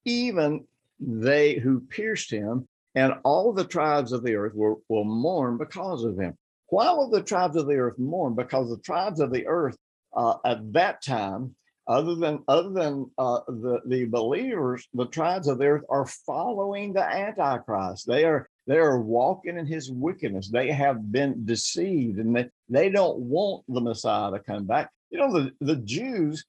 even 0.05 0.65
they 0.99 1.55
who 1.55 1.81
pierced 1.81 2.31
him, 2.31 2.67
and 2.95 3.15
all 3.25 3.53
the 3.53 3.65
tribes 3.65 4.13
of 4.13 4.23
the 4.23 4.35
earth 4.35 4.55
will, 4.55 4.83
will 4.89 5.05
mourn 5.05 5.59
because 5.59 6.05
of 6.05 6.19
him. 6.19 6.37
Why 6.69 6.91
will 6.93 7.11
the 7.11 7.23
tribes 7.23 7.57
of 7.57 7.67
the 7.67 7.75
earth 7.75 7.99
mourn? 7.99 8.35
Because 8.35 8.71
the 8.71 8.83
tribes 8.83 9.21
of 9.21 9.33
the 9.33 9.47
earth 9.47 9.77
uh, 10.17 10.37
at 10.45 10.73
that 10.73 11.03
time, 11.03 11.55
other 11.89 12.17
than 12.17 12.43
other 12.49 12.71
than 12.71 13.09
uh, 13.17 13.41
the 13.47 13.81
the 13.87 14.07
believers, 14.07 14.89
the 14.93 15.07
tribes 15.07 15.47
of 15.47 15.59
the 15.59 15.67
earth 15.67 15.85
are 15.89 16.07
following 16.07 16.93
the 16.93 17.05
Antichrist. 17.05 18.09
They 18.09 18.25
are 18.25 18.49
they 18.67 18.79
are 18.79 19.01
walking 19.01 19.57
in 19.57 19.67
his 19.67 19.93
wickedness. 19.93 20.49
They 20.49 20.73
have 20.73 21.13
been 21.13 21.45
deceived, 21.45 22.19
and 22.19 22.35
they, 22.35 22.49
they 22.69 22.89
don't 22.89 23.19
want 23.19 23.65
the 23.69 23.81
Messiah 23.81 24.31
to 24.33 24.39
come 24.41 24.65
back. 24.67 24.91
You 25.11 25.19
know, 25.19 25.33
the, 25.33 25.53
the 25.61 25.77
Jews 25.77 26.45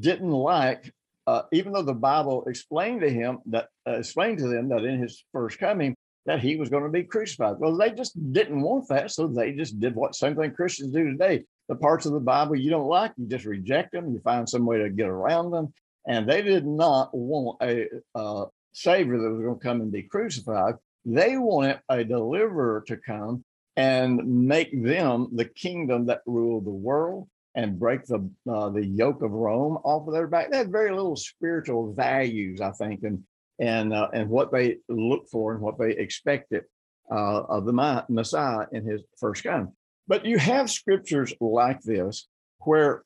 didn't 0.00 0.30
like 0.30 0.92
uh, 1.26 1.42
even 1.52 1.72
though 1.72 1.82
the 1.82 1.94
Bible 1.94 2.44
explained 2.46 3.00
to 3.02 3.10
him 3.10 3.38
that 3.46 3.68
uh, 3.86 3.92
explained 3.92 4.38
to 4.38 4.48
them 4.48 4.68
that 4.68 4.84
in 4.84 5.00
his 5.00 5.24
first 5.32 5.58
coming 5.58 5.94
that 6.26 6.40
he 6.40 6.56
was 6.56 6.68
going 6.68 6.84
to 6.84 6.88
be 6.88 7.02
crucified. 7.02 7.56
Well, 7.58 7.76
they 7.76 7.90
just 7.90 8.32
didn't 8.32 8.60
want 8.60 8.88
that, 8.88 9.10
so 9.10 9.26
they 9.26 9.52
just 9.52 9.80
did 9.80 9.94
what 9.94 10.14
same 10.14 10.36
thing 10.36 10.52
Christians 10.52 10.92
do 10.92 11.10
today. 11.10 11.44
The 11.68 11.74
parts 11.74 12.06
of 12.06 12.12
the 12.12 12.20
Bible 12.20 12.56
you 12.56 12.70
don't 12.70 12.88
like, 12.88 13.12
you 13.16 13.26
just 13.26 13.44
reject 13.44 13.92
them. 13.92 14.12
You 14.12 14.20
find 14.20 14.48
some 14.48 14.64
way 14.64 14.78
to 14.78 14.90
get 14.90 15.08
around 15.08 15.50
them, 15.50 15.72
and 16.06 16.28
they 16.28 16.42
did 16.42 16.66
not 16.66 17.10
want 17.12 17.58
a 17.62 17.88
uh, 18.14 18.44
savior 18.72 19.18
that 19.18 19.30
was 19.30 19.42
going 19.42 19.58
to 19.58 19.64
come 19.64 19.80
and 19.80 19.92
be 19.92 20.02
crucified. 20.02 20.74
They 21.04 21.36
wanted 21.36 21.80
a 21.88 22.04
deliverer 22.04 22.84
to 22.86 22.96
come 22.96 23.44
and 23.76 24.46
make 24.46 24.70
them 24.82 25.28
the 25.34 25.46
kingdom 25.46 26.06
that 26.06 26.22
ruled 26.26 26.66
the 26.66 26.70
world 26.70 27.28
and 27.54 27.78
break 27.78 28.04
the 28.04 28.30
uh, 28.50 28.70
the 28.70 28.84
yoke 28.84 29.22
of 29.22 29.30
Rome 29.30 29.78
off 29.84 30.06
of 30.06 30.14
their 30.14 30.26
back. 30.26 30.50
They 30.50 30.58
had 30.58 30.72
very 30.72 30.90
little 30.90 31.16
spiritual 31.16 31.92
values, 31.92 32.60
I 32.60 32.70
think, 32.72 33.02
and 33.02 33.22
and 33.58 33.92
uh, 33.92 34.08
and 34.12 34.28
what 34.28 34.52
they 34.52 34.78
looked 34.88 35.30
for 35.30 35.52
and 35.52 35.60
what 35.60 35.78
they 35.78 35.90
expected 35.90 36.64
uh, 37.10 37.42
of 37.42 37.64
the 37.66 38.04
Messiah 38.08 38.66
in 38.72 38.84
his 38.84 39.02
first 39.18 39.42
coming. 39.42 39.72
But 40.08 40.24
you 40.24 40.38
have 40.38 40.70
scriptures 40.70 41.32
like 41.40 41.80
this 41.82 42.26
where 42.60 43.04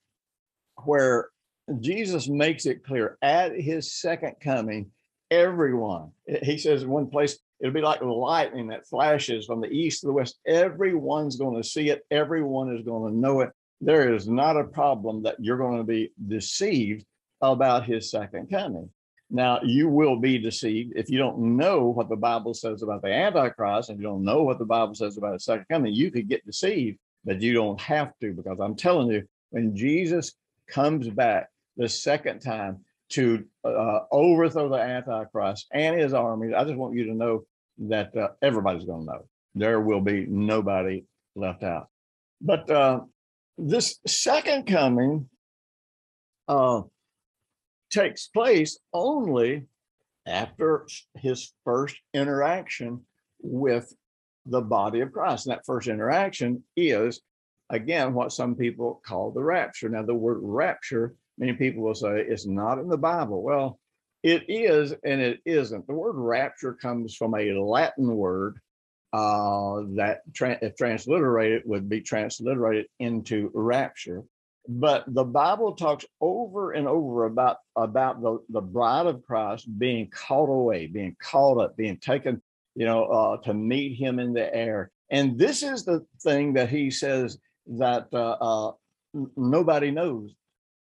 where 0.84 1.28
Jesus 1.80 2.28
makes 2.28 2.66
it 2.66 2.84
clear 2.84 3.18
at 3.22 3.58
his 3.58 3.92
second 3.92 4.36
coming, 4.40 4.90
everyone. 5.30 6.12
He 6.42 6.58
says 6.58 6.82
in 6.82 6.88
one 6.88 7.08
place, 7.08 7.38
it'll 7.60 7.72
be 7.72 7.80
like 7.80 8.02
lightning 8.02 8.68
that 8.68 8.86
flashes 8.86 9.46
from 9.46 9.60
the 9.60 9.68
east 9.68 10.00
to 10.00 10.06
the 10.06 10.12
west. 10.12 10.38
Everyone's 10.46 11.36
going 11.36 11.60
to 11.60 11.68
see 11.68 11.90
it. 11.90 12.04
Everyone 12.10 12.74
is 12.76 12.84
going 12.84 13.12
to 13.12 13.18
know 13.18 13.40
it 13.40 13.50
there 13.80 14.14
is 14.14 14.28
not 14.28 14.56
a 14.56 14.64
problem 14.64 15.22
that 15.22 15.36
you're 15.38 15.58
going 15.58 15.78
to 15.78 15.84
be 15.84 16.12
deceived 16.28 17.04
about 17.40 17.84
his 17.84 18.10
second 18.10 18.48
coming. 18.50 18.90
Now, 19.28 19.60
you 19.62 19.88
will 19.88 20.16
be 20.16 20.38
deceived 20.38 20.92
if 20.96 21.10
you 21.10 21.18
don't 21.18 21.56
know 21.56 21.86
what 21.86 22.08
the 22.08 22.16
Bible 22.16 22.54
says 22.54 22.82
about 22.82 23.02
the 23.02 23.12
Antichrist 23.12 23.90
and 23.90 23.98
you 23.98 24.04
don't 24.04 24.24
know 24.24 24.44
what 24.44 24.58
the 24.58 24.64
Bible 24.64 24.94
says 24.94 25.16
about 25.16 25.34
his 25.34 25.44
second 25.44 25.66
coming. 25.70 25.92
You 25.92 26.10
could 26.10 26.28
get 26.28 26.46
deceived, 26.46 26.98
but 27.24 27.42
you 27.42 27.52
don't 27.52 27.80
have 27.80 28.12
to 28.20 28.32
because 28.32 28.60
I'm 28.60 28.76
telling 28.76 29.08
you, 29.08 29.26
when 29.50 29.76
Jesus 29.76 30.32
comes 30.68 31.08
back 31.08 31.50
the 31.76 31.88
second 31.88 32.40
time 32.40 32.84
to 33.10 33.44
uh, 33.64 34.00
overthrow 34.10 34.68
the 34.68 34.76
Antichrist 34.76 35.66
and 35.72 35.98
his 35.98 36.12
armies, 36.12 36.54
I 36.56 36.64
just 36.64 36.76
want 36.76 36.96
you 36.96 37.04
to 37.04 37.14
know 37.14 37.44
that 37.78 38.16
uh, 38.16 38.28
everybody's 38.42 38.84
going 38.84 39.06
to 39.06 39.12
know. 39.12 39.28
There 39.54 39.80
will 39.80 40.00
be 40.00 40.26
nobody 40.26 41.04
left 41.34 41.62
out. 41.62 41.88
But 42.40 42.70
uh, 42.70 43.00
this 43.58 43.98
second 44.06 44.66
coming 44.66 45.28
uh, 46.48 46.82
takes 47.90 48.28
place 48.28 48.78
only 48.92 49.66
after 50.26 50.86
his 51.14 51.52
first 51.64 51.96
interaction 52.12 53.06
with 53.40 53.94
the 54.44 54.60
body 54.60 55.00
of 55.00 55.12
Christ. 55.12 55.46
And 55.46 55.52
that 55.52 55.66
first 55.66 55.88
interaction 55.88 56.64
is, 56.76 57.20
again, 57.70 58.14
what 58.14 58.32
some 58.32 58.54
people 58.54 59.00
call 59.06 59.30
the 59.30 59.42
rapture. 59.42 59.88
Now, 59.88 60.02
the 60.02 60.14
word 60.14 60.38
rapture, 60.40 61.14
many 61.38 61.52
people 61.52 61.82
will 61.82 61.94
say 61.94 62.20
it's 62.20 62.46
not 62.46 62.78
in 62.78 62.88
the 62.88 62.96
Bible. 62.96 63.42
Well, 63.42 63.78
it 64.22 64.44
is 64.48 64.92
and 65.04 65.20
it 65.20 65.40
isn't. 65.44 65.86
The 65.86 65.94
word 65.94 66.16
rapture 66.16 66.74
comes 66.74 67.14
from 67.14 67.34
a 67.34 67.52
Latin 67.52 68.16
word 68.16 68.58
uh, 69.12 69.82
that 69.94 70.20
tra- 70.34 70.58
if 70.60 70.76
transliterated 70.76 71.62
would 71.64 71.88
be 71.88 72.00
transliterated 72.00 72.86
into 72.98 73.50
rapture. 73.54 74.22
But 74.68 75.04
the 75.06 75.24
Bible 75.24 75.76
talks 75.76 76.04
over 76.20 76.72
and 76.72 76.88
over 76.88 77.26
about 77.26 77.58
about 77.76 78.20
the, 78.20 78.38
the 78.48 78.60
bride 78.60 79.06
of 79.06 79.22
Christ 79.22 79.66
being 79.78 80.10
caught 80.10 80.48
away, 80.48 80.88
being 80.88 81.16
caught 81.22 81.58
up, 81.58 81.76
being 81.76 81.98
taken, 81.98 82.42
you 82.74 82.84
know, 82.84 83.04
uh, 83.04 83.36
to 83.42 83.54
meet 83.54 83.94
Him 83.94 84.18
in 84.18 84.32
the 84.32 84.52
air. 84.52 84.90
And 85.08 85.38
this 85.38 85.62
is 85.62 85.84
the 85.84 86.04
thing 86.20 86.54
that 86.54 86.68
He 86.68 86.90
says 86.90 87.38
that 87.68 88.08
uh, 88.12 88.32
uh 88.40 88.72
nobody 89.36 89.92
knows 89.92 90.34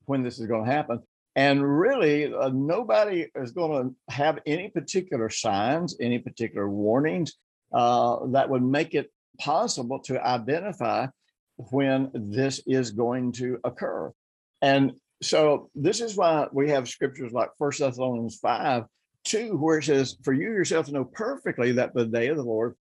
when 0.09 0.23
this 0.23 0.39
is 0.39 0.47
going 0.47 0.65
to 0.65 0.71
happen. 0.71 0.99
And 1.35 1.63
really, 1.63 2.33
uh, 2.33 2.49
nobody 2.49 3.27
is 3.35 3.51
going 3.51 3.89
to 3.89 4.13
have 4.13 4.39
any 4.45 4.67
particular 4.69 5.29
signs, 5.29 5.95
any 6.01 6.19
particular 6.19 6.67
warnings 6.67 7.35
uh, 7.71 8.25
that 8.27 8.49
would 8.49 8.63
make 8.63 8.95
it 8.95 9.11
possible 9.39 9.99
to 9.99 10.21
identify 10.25 11.07
when 11.57 12.09
this 12.13 12.61
is 12.65 12.91
going 12.91 13.31
to 13.33 13.59
occur. 13.63 14.11
And 14.61 14.93
so 15.21 15.69
this 15.75 16.01
is 16.01 16.15
why 16.15 16.47
we 16.51 16.69
have 16.71 16.89
scriptures 16.89 17.31
like 17.31 17.49
First 17.59 17.79
Thessalonians 17.79 18.39
5, 18.39 18.85
2, 19.25 19.57
where 19.57 19.77
it 19.77 19.83
says, 19.83 20.17
For 20.23 20.33
you 20.33 20.49
yourself 20.51 20.89
know 20.89 21.05
perfectly 21.05 21.73
that 21.73 21.93
the 21.93 22.05
day 22.05 22.27
of 22.27 22.37
the 22.37 22.43
Lord 22.43 22.75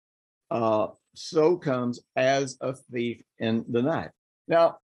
uh, 0.50 0.88
so 1.14 1.56
comes 1.56 2.00
as 2.16 2.56
a 2.60 2.72
thief 2.72 3.22
in 3.38 3.64
the 3.68 3.82
night. 3.82 4.10
Now, 4.46 4.78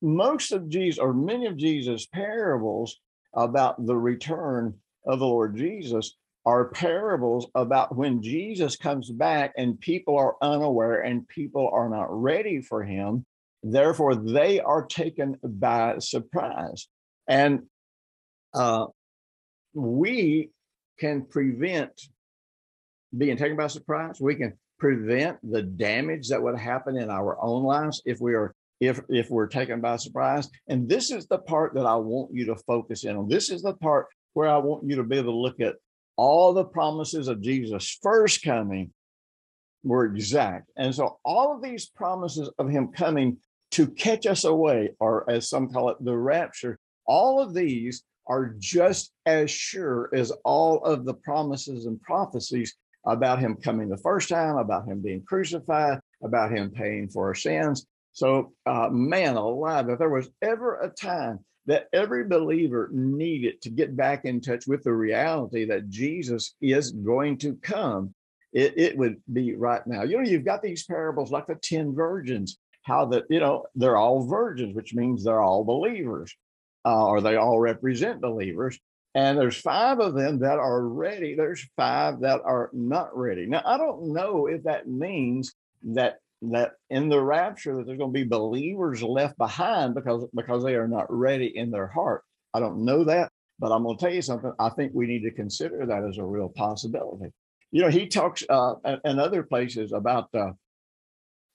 most 0.00 0.52
of 0.52 0.68
Jesus 0.68 0.98
or 0.98 1.12
many 1.12 1.46
of 1.46 1.56
Jesus' 1.56 2.06
parables 2.06 2.98
about 3.34 3.84
the 3.84 3.96
return 3.96 4.74
of 5.06 5.18
the 5.18 5.26
Lord 5.26 5.56
Jesus 5.56 6.16
are 6.46 6.70
parables 6.70 7.46
about 7.54 7.94
when 7.94 8.22
Jesus 8.22 8.76
comes 8.76 9.10
back 9.10 9.52
and 9.56 9.78
people 9.78 10.16
are 10.16 10.36
unaware 10.40 11.00
and 11.00 11.28
people 11.28 11.68
are 11.72 11.88
not 11.88 12.06
ready 12.10 12.62
for 12.62 12.82
him. 12.82 13.26
Therefore, 13.62 14.14
they 14.14 14.60
are 14.60 14.86
taken 14.86 15.36
by 15.42 15.98
surprise. 15.98 16.88
And 17.26 17.64
uh, 18.54 18.86
we 19.74 20.50
can 20.98 21.22
prevent 21.22 21.90
being 23.16 23.36
taken 23.36 23.56
by 23.56 23.66
surprise. 23.66 24.18
We 24.20 24.36
can 24.36 24.54
prevent 24.78 25.38
the 25.42 25.62
damage 25.62 26.28
that 26.28 26.42
would 26.42 26.58
happen 26.58 26.96
in 26.96 27.10
our 27.10 27.36
own 27.42 27.64
lives 27.64 28.00
if 28.04 28.20
we 28.20 28.34
are 28.34 28.54
if 28.80 29.00
if 29.08 29.30
we're 29.30 29.46
taken 29.46 29.80
by 29.80 29.96
surprise. 29.96 30.48
And 30.68 30.88
this 30.88 31.10
is 31.10 31.26
the 31.26 31.38
part 31.38 31.74
that 31.74 31.86
I 31.86 31.96
want 31.96 32.34
you 32.34 32.46
to 32.46 32.56
focus 32.56 33.04
in 33.04 33.16
on. 33.16 33.28
This 33.28 33.50
is 33.50 33.62
the 33.62 33.74
part 33.74 34.06
where 34.34 34.48
I 34.48 34.58
want 34.58 34.88
you 34.88 34.96
to 34.96 35.04
be 35.04 35.18
able 35.18 35.32
to 35.32 35.38
look 35.38 35.60
at 35.60 35.76
all 36.16 36.52
the 36.52 36.64
promises 36.64 37.28
of 37.28 37.40
Jesus' 37.40 37.98
first 38.02 38.42
coming 38.42 38.92
were 39.84 40.06
exact. 40.06 40.70
And 40.76 40.94
so 40.94 41.18
all 41.24 41.54
of 41.54 41.62
these 41.62 41.86
promises 41.86 42.50
of 42.58 42.68
him 42.68 42.88
coming 42.88 43.38
to 43.72 43.86
catch 43.86 44.26
us 44.26 44.44
away, 44.44 44.90
or 44.98 45.28
as 45.30 45.48
some 45.48 45.68
call 45.68 45.90
it, 45.90 45.96
the 46.00 46.16
rapture, 46.16 46.78
all 47.06 47.40
of 47.40 47.54
these 47.54 48.02
are 48.26 48.54
just 48.58 49.12
as 49.26 49.50
sure 49.50 50.10
as 50.12 50.30
all 50.44 50.84
of 50.84 51.04
the 51.04 51.14
promises 51.14 51.86
and 51.86 52.00
prophecies 52.02 52.74
about 53.06 53.38
him 53.38 53.56
coming 53.56 53.88
the 53.88 53.96
first 53.98 54.28
time, 54.28 54.56
about 54.56 54.86
him 54.86 55.00
being 55.00 55.22
crucified, 55.22 56.00
about 56.22 56.52
him 56.52 56.70
paying 56.70 57.08
for 57.08 57.26
our 57.26 57.34
sins. 57.34 57.86
So, 58.12 58.52
uh, 58.66 58.88
man 58.90 59.36
alive, 59.36 59.88
if 59.88 59.98
there 59.98 60.08
was 60.08 60.30
ever 60.42 60.80
a 60.80 60.88
time 60.88 61.44
that 61.66 61.86
every 61.92 62.24
believer 62.24 62.88
needed 62.92 63.60
to 63.62 63.70
get 63.70 63.96
back 63.96 64.24
in 64.24 64.40
touch 64.40 64.66
with 64.66 64.82
the 64.82 64.92
reality 64.92 65.66
that 65.66 65.88
Jesus 65.88 66.54
is 66.60 66.92
going 66.92 67.38
to 67.38 67.54
come, 67.56 68.14
it, 68.52 68.72
it 68.76 68.96
would 68.96 69.16
be 69.32 69.54
right 69.54 69.86
now. 69.86 70.02
You 70.02 70.16
know, 70.16 70.28
you've 70.28 70.44
got 70.44 70.62
these 70.62 70.84
parables 70.84 71.30
like 71.30 71.46
the 71.46 71.56
10 71.56 71.94
virgins, 71.94 72.58
how 72.82 73.04
that, 73.06 73.24
you 73.28 73.40
know, 73.40 73.66
they're 73.74 73.98
all 73.98 74.26
virgins, 74.26 74.74
which 74.74 74.94
means 74.94 75.22
they're 75.22 75.42
all 75.42 75.62
believers, 75.62 76.34
uh, 76.86 77.06
or 77.06 77.20
they 77.20 77.36
all 77.36 77.60
represent 77.60 78.22
believers. 78.22 78.78
And 79.14 79.38
there's 79.38 79.60
five 79.60 80.00
of 80.00 80.14
them 80.14 80.38
that 80.40 80.58
are 80.58 80.82
ready. 80.82 81.34
There's 81.34 81.68
five 81.76 82.20
that 82.20 82.40
are 82.44 82.70
not 82.72 83.16
ready. 83.16 83.46
Now, 83.46 83.62
I 83.64 83.76
don't 83.76 84.12
know 84.12 84.46
if 84.46 84.62
that 84.62 84.88
means 84.88 85.54
that 85.82 86.18
that 86.42 86.72
in 86.90 87.08
the 87.08 87.20
rapture 87.20 87.76
that 87.76 87.86
there's 87.86 87.98
going 87.98 88.12
to 88.12 88.20
be 88.20 88.24
believers 88.24 89.02
left 89.02 89.36
behind 89.38 89.94
because 89.94 90.24
because 90.34 90.62
they 90.62 90.74
are 90.74 90.88
not 90.88 91.06
ready 91.08 91.56
in 91.56 91.70
their 91.70 91.88
heart. 91.88 92.22
I 92.54 92.60
don't 92.60 92.84
know 92.84 93.04
that, 93.04 93.30
but 93.58 93.72
I'm 93.72 93.82
going 93.82 93.98
to 93.98 94.04
tell 94.04 94.14
you 94.14 94.22
something. 94.22 94.52
I 94.58 94.68
think 94.70 94.92
we 94.94 95.06
need 95.06 95.22
to 95.22 95.30
consider 95.30 95.84
that 95.86 96.04
as 96.04 96.18
a 96.18 96.24
real 96.24 96.48
possibility. 96.48 97.32
You 97.70 97.82
know, 97.82 97.88
he 97.88 98.06
talks 98.06 98.42
uh, 98.48 98.74
in 99.04 99.18
other 99.18 99.42
places 99.42 99.92
about 99.92 100.28
uh, 100.34 100.52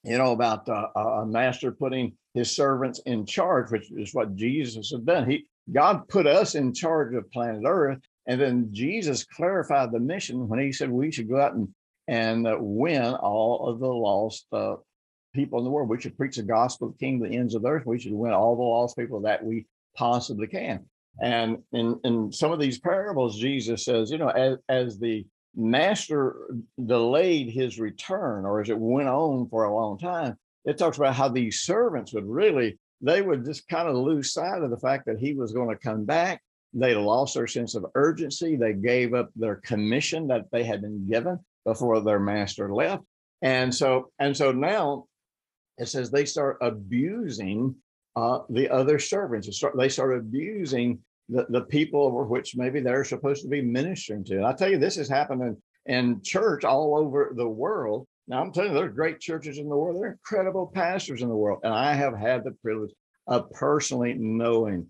you 0.03 0.17
know 0.17 0.33
about 0.33 0.67
uh, 0.67 0.87
a 0.95 1.25
master 1.25 1.71
putting 1.71 2.13
his 2.33 2.51
servants 2.51 2.99
in 3.05 3.25
charge, 3.25 3.71
which 3.71 3.89
is 3.91 4.13
what 4.13 4.35
Jesus 4.35 4.91
had 4.91 5.05
done. 5.05 5.29
He 5.29 5.45
God 5.71 6.07
put 6.09 6.27
us 6.27 6.55
in 6.55 6.73
charge 6.73 7.15
of 7.15 7.31
planet 7.31 7.63
Earth, 7.65 7.99
and 8.27 8.39
then 8.39 8.69
Jesus 8.71 9.23
clarified 9.23 9.91
the 9.91 9.99
mission 9.99 10.47
when 10.47 10.59
he 10.59 10.73
said 10.73 10.91
we 10.91 11.11
should 11.11 11.29
go 11.29 11.39
out 11.39 11.53
and 11.53 11.73
and 12.07 12.47
win 12.59 13.13
all 13.15 13.67
of 13.67 13.79
the 13.79 13.87
lost 13.87 14.45
uh, 14.51 14.75
people 15.33 15.59
in 15.59 15.65
the 15.65 15.71
world. 15.71 15.89
We 15.89 15.99
should 15.99 16.17
preach 16.17 16.37
the 16.37 16.43
gospel 16.43 16.87
of 16.87 16.93
the 16.93 17.05
king 17.05 17.21
to 17.21 17.29
the 17.29 17.35
ends 17.35 17.55
of 17.55 17.61
the 17.61 17.69
earth. 17.69 17.85
We 17.85 17.99
should 17.99 18.13
win 18.13 18.33
all 18.33 18.55
the 18.55 18.61
lost 18.61 18.97
people 18.97 19.21
that 19.21 19.43
we 19.43 19.65
possibly 19.95 20.47
can. 20.47 20.85
And 21.21 21.59
in, 21.71 21.99
in 22.03 22.31
some 22.31 22.51
of 22.51 22.59
these 22.59 22.79
parables, 22.79 23.39
Jesus 23.39 23.85
says, 23.85 24.11
you 24.11 24.17
know, 24.17 24.29
as, 24.29 24.57
as 24.67 24.99
the 24.99 25.25
master 25.55 26.35
delayed 26.83 27.51
his 27.51 27.79
return 27.79 28.45
or 28.45 28.61
as 28.61 28.69
it 28.69 28.77
went 28.77 29.09
on 29.09 29.47
for 29.49 29.65
a 29.65 29.75
long 29.75 29.99
time, 29.99 30.35
it 30.65 30.77
talks 30.77 30.97
about 30.97 31.15
how 31.15 31.29
these 31.29 31.61
servants 31.61 32.13
would 32.13 32.25
really, 32.25 32.79
they 33.01 33.21
would 33.21 33.45
just 33.45 33.67
kind 33.67 33.87
of 33.87 33.95
lose 33.95 34.33
sight 34.33 34.63
of 34.63 34.71
the 34.71 34.79
fact 34.79 35.05
that 35.05 35.19
he 35.19 35.33
was 35.33 35.51
going 35.51 35.69
to 35.69 35.83
come 35.83 36.05
back. 36.05 36.41
They 36.73 36.95
lost 36.95 37.35
their 37.35 37.47
sense 37.47 37.75
of 37.75 37.85
urgency. 37.93 38.55
They 38.55 38.73
gave 38.73 39.13
up 39.13 39.29
their 39.35 39.57
commission 39.57 40.27
that 40.27 40.49
they 40.51 40.63
had 40.63 40.81
been 40.81 41.07
given 41.07 41.39
before 41.65 42.01
their 42.01 42.19
master 42.19 42.73
left. 42.73 43.03
And 43.41 43.73
so, 43.73 44.11
and 44.19 44.35
so 44.35 44.51
now 44.51 45.05
it 45.77 45.87
says 45.87 46.09
they 46.09 46.25
start 46.25 46.57
abusing 46.61 47.75
uh, 48.15 48.39
the 48.49 48.69
other 48.69 48.99
servants. 48.99 49.47
They 49.47 49.53
start, 49.53 49.77
they 49.77 49.89
start 49.89 50.17
abusing 50.17 50.99
the, 51.29 51.45
the 51.49 51.61
people 51.61 52.03
over 52.03 52.23
which 52.23 52.55
maybe 52.55 52.79
they're 52.79 53.03
supposed 53.03 53.41
to 53.43 53.49
be 53.49 53.61
ministering 53.61 54.23
to. 54.25 54.37
And 54.37 54.45
I 54.45 54.53
tell 54.53 54.69
you, 54.69 54.77
this 54.77 54.97
is 54.97 55.09
happening 55.09 55.57
in 55.85 56.21
church 56.21 56.63
all 56.63 56.97
over 56.97 57.33
the 57.35 57.47
world. 57.47 58.07
Now, 58.27 58.41
I'm 58.41 58.51
telling 58.53 58.71
you, 58.71 58.77
there's 58.77 58.95
great 58.95 59.19
churches 59.19 59.57
in 59.57 59.67
the 59.67 59.75
world. 59.75 59.97
There 59.97 60.09
are 60.09 60.11
incredible 60.13 60.71
pastors 60.73 61.21
in 61.21 61.29
the 61.29 61.35
world. 61.35 61.59
And 61.63 61.73
I 61.73 61.93
have 61.93 62.17
had 62.17 62.43
the 62.43 62.55
privilege 62.61 62.91
of 63.27 63.51
personally 63.51 64.13
knowing 64.13 64.87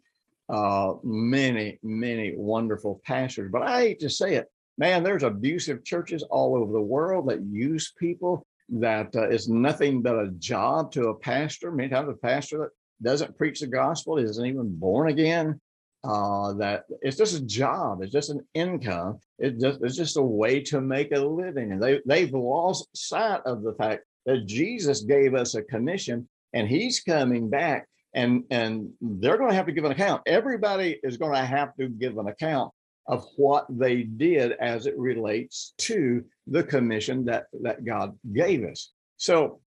uh, 0.50 0.94
many, 1.04 1.80
many 1.82 2.34
wonderful 2.36 3.02
pastors. 3.06 3.50
But 3.52 3.64
I 3.64 3.82
hate 3.82 4.00
to 4.02 4.10
say 4.10 4.36
it, 4.36 4.52
man, 4.78 5.04
there's 5.04 5.24
abusive 5.24 5.84
churches 5.84 6.24
all 6.24 6.56
over 6.56 6.72
the 6.72 6.82
world 6.82 7.30
that 7.30 7.42
use 7.42 7.94
people 7.98 8.46
that 8.70 9.16
uh, 9.16 9.30
is 9.30 9.50
nothing 9.50 10.02
but 10.02 10.18
a 10.18 10.32
job 10.40 10.92
to 10.94 11.10
a 11.10 11.16
pastor. 11.16 11.72
Many 11.72 11.90
times 11.90 12.10
a 12.10 12.14
pastor 12.14 12.60
that 12.60 12.70
doesn't 13.10 13.38
preach 13.38 13.60
the 13.60 13.68
gospel, 13.68 14.18
isn't 14.18 14.46
even 14.46 14.76
born 14.76 15.10
again. 15.10 15.60
Uh, 16.04 16.52
that 16.54 16.84
it's 17.02 17.16
just 17.16 17.38
a 17.38 17.46
job, 17.46 18.02
it's 18.02 18.12
just 18.12 18.30
an 18.30 18.46
income, 18.54 19.18
it 19.40 19.58
just 19.58 19.80
it's 19.82 19.96
just 19.96 20.18
a 20.18 20.22
way 20.22 20.60
to 20.60 20.82
make 20.82 21.14
a 21.14 21.20
living. 21.20 21.72
And 21.72 21.82
they 21.82 22.02
they've 22.06 22.34
lost 22.34 22.90
sight 22.94 23.40
of 23.46 23.64
the 23.64 23.74
fact 23.74 24.04
that 24.26 24.46
Jesus 24.46 25.02
gave 25.02 25.34
us 25.34 25.56
a 25.56 25.62
commission 25.62 26.28
and 26.52 26.68
he's 26.68 27.00
coming 27.00 27.50
back 27.50 27.88
and 28.14 28.44
and 28.52 28.92
they're 29.00 29.38
going 29.38 29.52
to 29.52 29.56
have 29.56 29.68
to 29.68 29.72
give 29.72 29.86
an 29.86 29.94
account. 29.94 30.24
Everybody 30.26 31.00
is 31.04 31.16
going 31.16 31.34
to 31.34 31.46
have 31.46 31.74
to 31.80 31.88
give 31.88 32.18
an 32.18 32.28
account 32.28 32.74
of 33.08 33.26
what 33.36 33.66
they 33.70 34.04
did 34.04 34.54
as 34.54 34.86
it 34.86 34.98
relates 34.98 35.74
to 35.78 36.24
the 36.48 36.64
commission 36.64 37.26
that, 37.26 37.46
that 37.62 37.84
God 37.84 38.18
gave 38.32 38.64
us. 38.64 38.92
So 39.18 39.60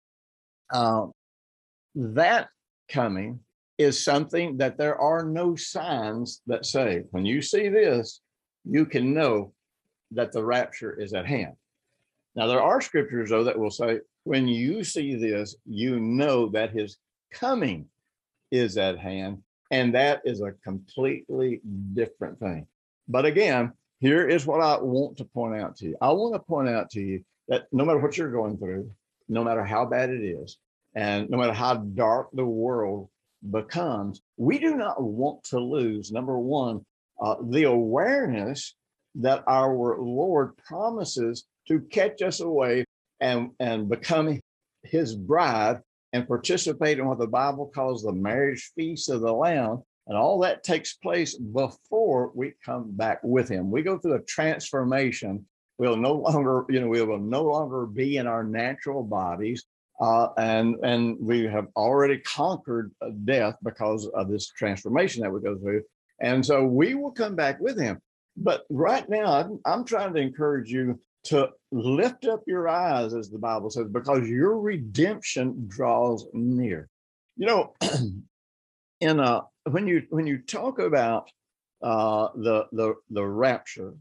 uh, 0.72 1.06
that 1.94 2.48
coming 2.88 3.40
is 3.78 4.02
something 4.02 4.56
that 4.56 4.78
there 4.78 4.98
are 4.98 5.24
no 5.24 5.54
signs 5.54 6.40
that 6.46 6.64
say, 6.64 7.04
when 7.10 7.26
you 7.26 7.42
see 7.42 7.68
this, 7.68 8.20
you 8.64 8.86
can 8.86 9.12
know 9.12 9.52
that 10.12 10.32
the 10.32 10.42
rapture 10.42 10.98
is 10.98 11.12
at 11.12 11.26
hand. 11.26 11.54
Now, 12.34 12.46
there 12.46 12.62
are 12.62 12.80
scriptures, 12.80 13.30
though, 13.30 13.44
that 13.44 13.58
will 13.58 13.70
say, 13.70 14.00
when 14.24 14.48
you 14.48 14.82
see 14.82 15.14
this, 15.14 15.56
you 15.66 16.00
know 16.00 16.48
that 16.50 16.72
his 16.72 16.96
coming 17.32 17.86
is 18.50 18.76
at 18.76 18.98
hand. 18.98 19.42
And 19.70 19.94
that 19.94 20.22
is 20.24 20.40
a 20.40 20.52
completely 20.64 21.60
different 21.92 22.38
thing. 22.38 22.66
But 23.08 23.24
again, 23.24 23.72
here 24.00 24.28
is 24.28 24.46
what 24.46 24.60
I 24.60 24.78
want 24.80 25.18
to 25.18 25.24
point 25.24 25.60
out 25.60 25.76
to 25.76 25.86
you. 25.86 25.96
I 26.00 26.12
want 26.12 26.34
to 26.34 26.40
point 26.40 26.68
out 26.68 26.90
to 26.90 27.00
you 27.00 27.24
that 27.48 27.66
no 27.72 27.84
matter 27.84 27.98
what 27.98 28.16
you're 28.16 28.30
going 28.30 28.58
through, 28.58 28.90
no 29.28 29.42
matter 29.42 29.64
how 29.64 29.86
bad 29.86 30.10
it 30.10 30.22
is, 30.22 30.58
and 30.94 31.28
no 31.30 31.38
matter 31.38 31.52
how 31.52 31.74
dark 31.74 32.28
the 32.32 32.44
world 32.44 33.08
becomes, 33.50 34.22
we 34.36 34.58
do 34.58 34.76
not 34.76 35.00
want 35.02 35.44
to 35.44 35.58
lose, 35.58 36.10
number 36.10 36.38
one, 36.38 36.84
uh, 37.20 37.36
the 37.50 37.64
awareness 37.64 38.74
that 39.16 39.44
our 39.46 39.98
Lord 39.98 40.56
promises 40.58 41.44
to 41.68 41.80
catch 41.80 42.22
us 42.22 42.40
away 42.40 42.84
and, 43.20 43.50
and 43.60 43.88
become 43.88 44.40
his 44.82 45.14
bride 45.14 45.80
and 46.12 46.28
participate 46.28 46.98
in 46.98 47.06
what 47.06 47.18
the 47.18 47.26
Bible 47.26 47.70
calls 47.74 48.02
the 48.02 48.12
marriage 48.12 48.72
feast 48.74 49.10
of 49.10 49.20
the 49.20 49.32
Lamb, 49.32 49.82
and 50.06 50.16
all 50.16 50.38
that 50.40 50.62
takes 50.62 50.94
place 50.94 51.36
before 51.36 52.30
we 52.34 52.52
come 52.64 52.90
back 52.92 53.20
with 53.22 53.48
him. 53.48 53.70
We 53.70 53.82
go 53.82 53.98
through 53.98 54.14
a 54.14 54.22
transformation. 54.22 55.46
We'll 55.78 55.96
no 55.96 56.14
longer, 56.14 56.64
you 56.68 56.80
know, 56.80 56.88
we 56.88 57.02
will 57.02 57.18
no 57.18 57.42
longer 57.42 57.86
be 57.86 58.16
in 58.16 58.26
our 58.26 58.44
natural 58.44 59.02
bodies. 59.02 59.64
Uh, 60.00 60.28
and 60.36 60.76
and 60.84 61.16
we 61.18 61.44
have 61.44 61.68
already 61.74 62.18
conquered 62.18 62.92
death 63.24 63.56
because 63.64 64.06
of 64.08 64.28
this 64.28 64.48
transformation 64.48 65.22
that 65.22 65.32
we 65.32 65.40
go 65.40 65.56
through. 65.58 65.82
And 66.20 66.44
so 66.44 66.64
we 66.64 66.94
will 66.94 67.12
come 67.12 67.34
back 67.34 67.60
with 67.60 67.78
him. 67.78 68.00
But 68.36 68.64
right 68.68 69.08
now, 69.08 69.32
I'm, 69.32 69.60
I'm 69.64 69.84
trying 69.84 70.12
to 70.14 70.20
encourage 70.20 70.70
you 70.70 71.00
to 71.24 71.50
lift 71.72 72.26
up 72.26 72.42
your 72.46 72.68
eyes, 72.68 73.14
as 73.14 73.30
the 73.30 73.38
Bible 73.38 73.70
says, 73.70 73.88
because 73.88 74.28
your 74.28 74.58
redemption 74.60 75.64
draws 75.66 76.26
near. 76.32 76.88
You 77.36 77.46
know, 77.46 77.74
in 79.00 79.20
a 79.20 79.42
when 79.64 79.86
you 79.86 80.02
when 80.10 80.26
you 80.26 80.38
talk 80.38 80.78
about 80.78 81.30
uh, 81.82 82.28
the 82.36 82.66
the 82.72 82.94
the 83.10 83.24
rapture, 83.24 83.94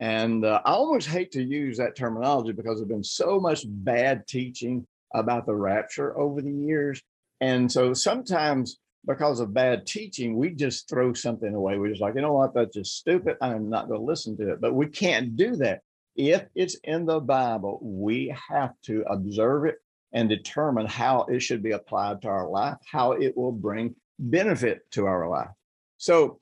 and 0.00 0.44
uh, 0.44 0.60
I 0.64 0.72
almost 0.72 1.08
hate 1.08 1.32
to 1.32 1.42
use 1.42 1.78
that 1.78 1.96
terminology 1.96 2.52
because 2.52 2.78
there's 2.78 2.88
been 2.88 3.04
so 3.04 3.40
much 3.40 3.64
bad 3.66 4.26
teaching 4.26 4.86
about 5.14 5.46
the 5.46 5.54
rapture 5.54 6.18
over 6.18 6.40
the 6.40 6.52
years, 6.52 7.00
and 7.40 7.70
so 7.70 7.94
sometimes 7.94 8.78
because 9.06 9.40
of 9.40 9.52
bad 9.52 9.86
teaching, 9.86 10.36
we 10.36 10.50
just 10.50 10.88
throw 10.88 11.12
something 11.12 11.54
away. 11.54 11.78
We're 11.78 11.90
just 11.90 12.00
like, 12.00 12.14
you 12.14 12.22
know 12.22 12.32
what, 12.32 12.54
that's 12.54 12.74
just 12.74 12.96
stupid. 12.96 13.36
I'm 13.40 13.68
not 13.68 13.88
going 13.88 14.00
to 14.00 14.06
listen 14.06 14.36
to 14.38 14.52
it. 14.52 14.60
But 14.60 14.74
we 14.74 14.86
can't 14.86 15.36
do 15.36 15.56
that. 15.56 15.80
If 16.16 16.44
it's 16.54 16.76
in 16.84 17.06
the 17.06 17.20
Bible, 17.20 17.80
we 17.82 18.34
have 18.48 18.72
to 18.84 19.04
observe 19.08 19.66
it 19.66 19.76
and 20.12 20.28
determine 20.28 20.86
how 20.86 21.24
it 21.24 21.40
should 21.40 21.62
be 21.62 21.72
applied 21.72 22.22
to 22.22 22.28
our 22.28 22.48
life, 22.48 22.76
how 22.90 23.12
it 23.12 23.36
will 23.36 23.52
bring 23.52 23.94
benefit 24.18 24.90
to 24.92 25.06
our 25.06 25.28
life. 25.28 25.50
So 25.98 26.40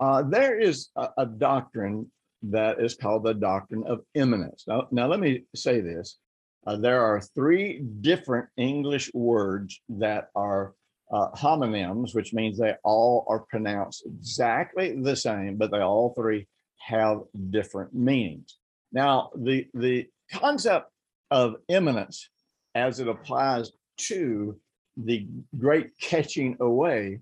uh, 0.00 0.22
there 0.22 0.58
is 0.58 0.88
a, 0.96 1.08
a, 1.18 1.26
doctrine 1.26 2.10
that 2.42 2.80
is 2.80 2.94
called 2.94 3.24
the 3.24 3.34
doctrine 3.34 3.84
of 3.86 4.00
imminence. 4.14 4.64
Now, 4.66 4.88
now 4.90 5.06
let 5.06 5.20
me 5.20 5.44
say 5.54 5.80
this. 5.80 6.18
Uh, 6.66 6.76
there 6.76 7.02
are 7.02 7.20
three 7.20 7.82
different 8.00 8.48
English 8.56 9.10
words 9.12 9.80
that 9.90 10.28
are 10.34 10.74
uh, 11.12 11.28
homonyms, 11.32 12.14
which 12.14 12.32
means 12.32 12.56
they 12.56 12.74
all 12.84 13.26
are 13.28 13.40
pronounced 13.40 14.04
exactly 14.06 15.00
the 15.00 15.16
same, 15.16 15.56
but 15.56 15.70
they 15.70 15.80
all 15.80 16.14
three 16.14 16.46
have 16.78 17.20
different 17.50 17.94
meanings. 17.94 18.58
Now, 18.92 19.30
the, 19.36 19.66
the 19.74 20.08
concept 20.32 20.90
of 21.30 21.56
imminence 21.68 22.28
as 22.74 23.00
it 23.00 23.08
applies 23.08 23.72
to 23.96 24.58
the 25.04 25.26
great 25.58 25.90
catching 26.00 26.56
away 26.60 27.20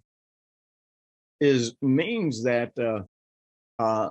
is 1.40 1.74
means 1.80 2.42
that 2.44 2.72
uh, 2.78 3.02
uh, 3.82 4.10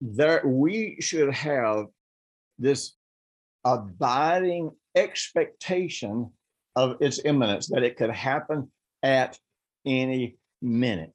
there 0.00 0.42
we 0.44 0.96
should 1.00 1.32
have 1.32 1.86
this 2.58 2.94
abiding 3.64 4.70
expectation 4.96 6.30
of 6.74 6.96
its 7.00 7.20
imminence 7.24 7.68
that 7.68 7.82
it 7.82 7.96
could 7.96 8.10
happen 8.10 8.70
at 9.02 9.38
any 9.86 10.36
minute. 10.60 11.12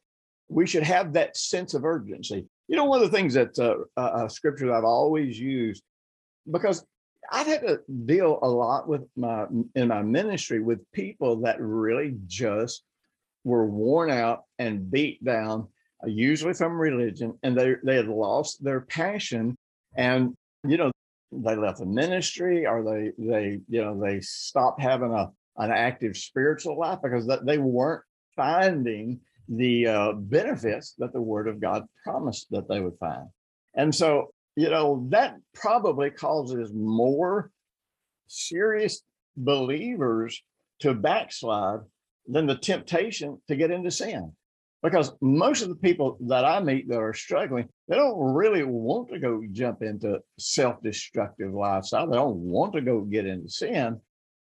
We 0.49 0.65
should 0.65 0.84
have 0.84 1.13
that 1.13 1.36
sense 1.36 1.73
of 1.73 1.84
urgency. 1.84 2.45
You 2.67 2.75
know, 2.77 2.86
one 2.86 3.01
of 3.01 3.12
the 3.12 3.17
things 3.17 3.34
that 3.34 3.58
uh, 3.60 3.99
uh, 3.99 4.27
scripture 4.27 4.73
I've 4.73 4.84
always 4.84 5.39
used, 5.39 5.84
because 6.49 6.86
I've 7.31 7.47
had 7.47 7.61
to 7.61 7.81
deal 8.05 8.39
a 8.41 8.47
lot 8.47 8.87
with 8.87 9.03
my 9.15 9.45
in 9.75 9.87
my 9.89 10.01
ministry 10.01 10.61
with 10.61 10.79
people 10.91 11.41
that 11.41 11.59
really 11.59 12.15
just 12.25 12.83
were 13.43 13.65
worn 13.65 14.09
out 14.09 14.43
and 14.59 14.89
beat 14.91 15.23
down, 15.23 15.67
usually 16.05 16.53
from 16.53 16.77
religion, 16.77 17.37
and 17.43 17.57
they 17.57 17.75
they 17.83 17.95
had 17.95 18.07
lost 18.07 18.63
their 18.63 18.81
passion, 18.81 19.55
and 19.95 20.35
you 20.65 20.77
know 20.77 20.91
they 21.31 21.55
left 21.55 21.79
the 21.79 21.85
ministry 21.85 22.65
or 22.65 22.83
they 22.83 23.11
they 23.17 23.59
you 23.67 23.81
know 23.81 23.99
they 23.99 24.21
stopped 24.21 24.81
having 24.81 25.13
a 25.13 25.29
an 25.57 25.71
active 25.71 26.15
spiritual 26.15 26.77
life 26.77 26.99
because 27.01 27.27
they 27.43 27.57
weren't 27.57 28.03
finding 28.35 29.19
the 29.49 29.87
uh, 29.87 30.11
benefits 30.13 30.93
that 30.99 31.13
the 31.13 31.21
Word 31.21 31.47
of 31.47 31.59
God 31.59 31.85
promised 32.03 32.47
that 32.51 32.67
they 32.67 32.79
would 32.79 32.97
find. 32.99 33.27
And 33.75 33.93
so, 33.93 34.33
you 34.57 34.69
know, 34.69 35.05
that 35.09 35.35
probably 35.53 36.09
causes 36.09 36.73
more 36.73 37.51
serious 38.27 39.01
believers 39.37 40.41
to 40.79 40.93
backslide 40.93 41.79
than 42.27 42.45
the 42.45 42.55
temptation 42.55 43.41
to 43.47 43.55
get 43.55 43.71
into 43.71 43.91
sin. 43.91 44.33
Because 44.83 45.13
most 45.21 45.61
of 45.61 45.69
the 45.69 45.75
people 45.75 46.17
that 46.27 46.45
I 46.45 46.59
meet 46.59 46.87
that 46.89 46.99
are 46.99 47.13
struggling, 47.13 47.69
they 47.87 47.95
don't 47.95 48.19
really 48.19 48.63
want 48.63 49.09
to 49.09 49.19
go 49.19 49.41
jump 49.51 49.81
into 49.81 50.19
self 50.37 50.81
destructive 50.83 51.53
lifestyle. 51.53 52.07
They 52.07 52.17
don't 52.17 52.37
want 52.37 52.73
to 52.73 52.81
go 52.81 53.01
get 53.01 53.25
into 53.25 53.49
sin 53.49 54.01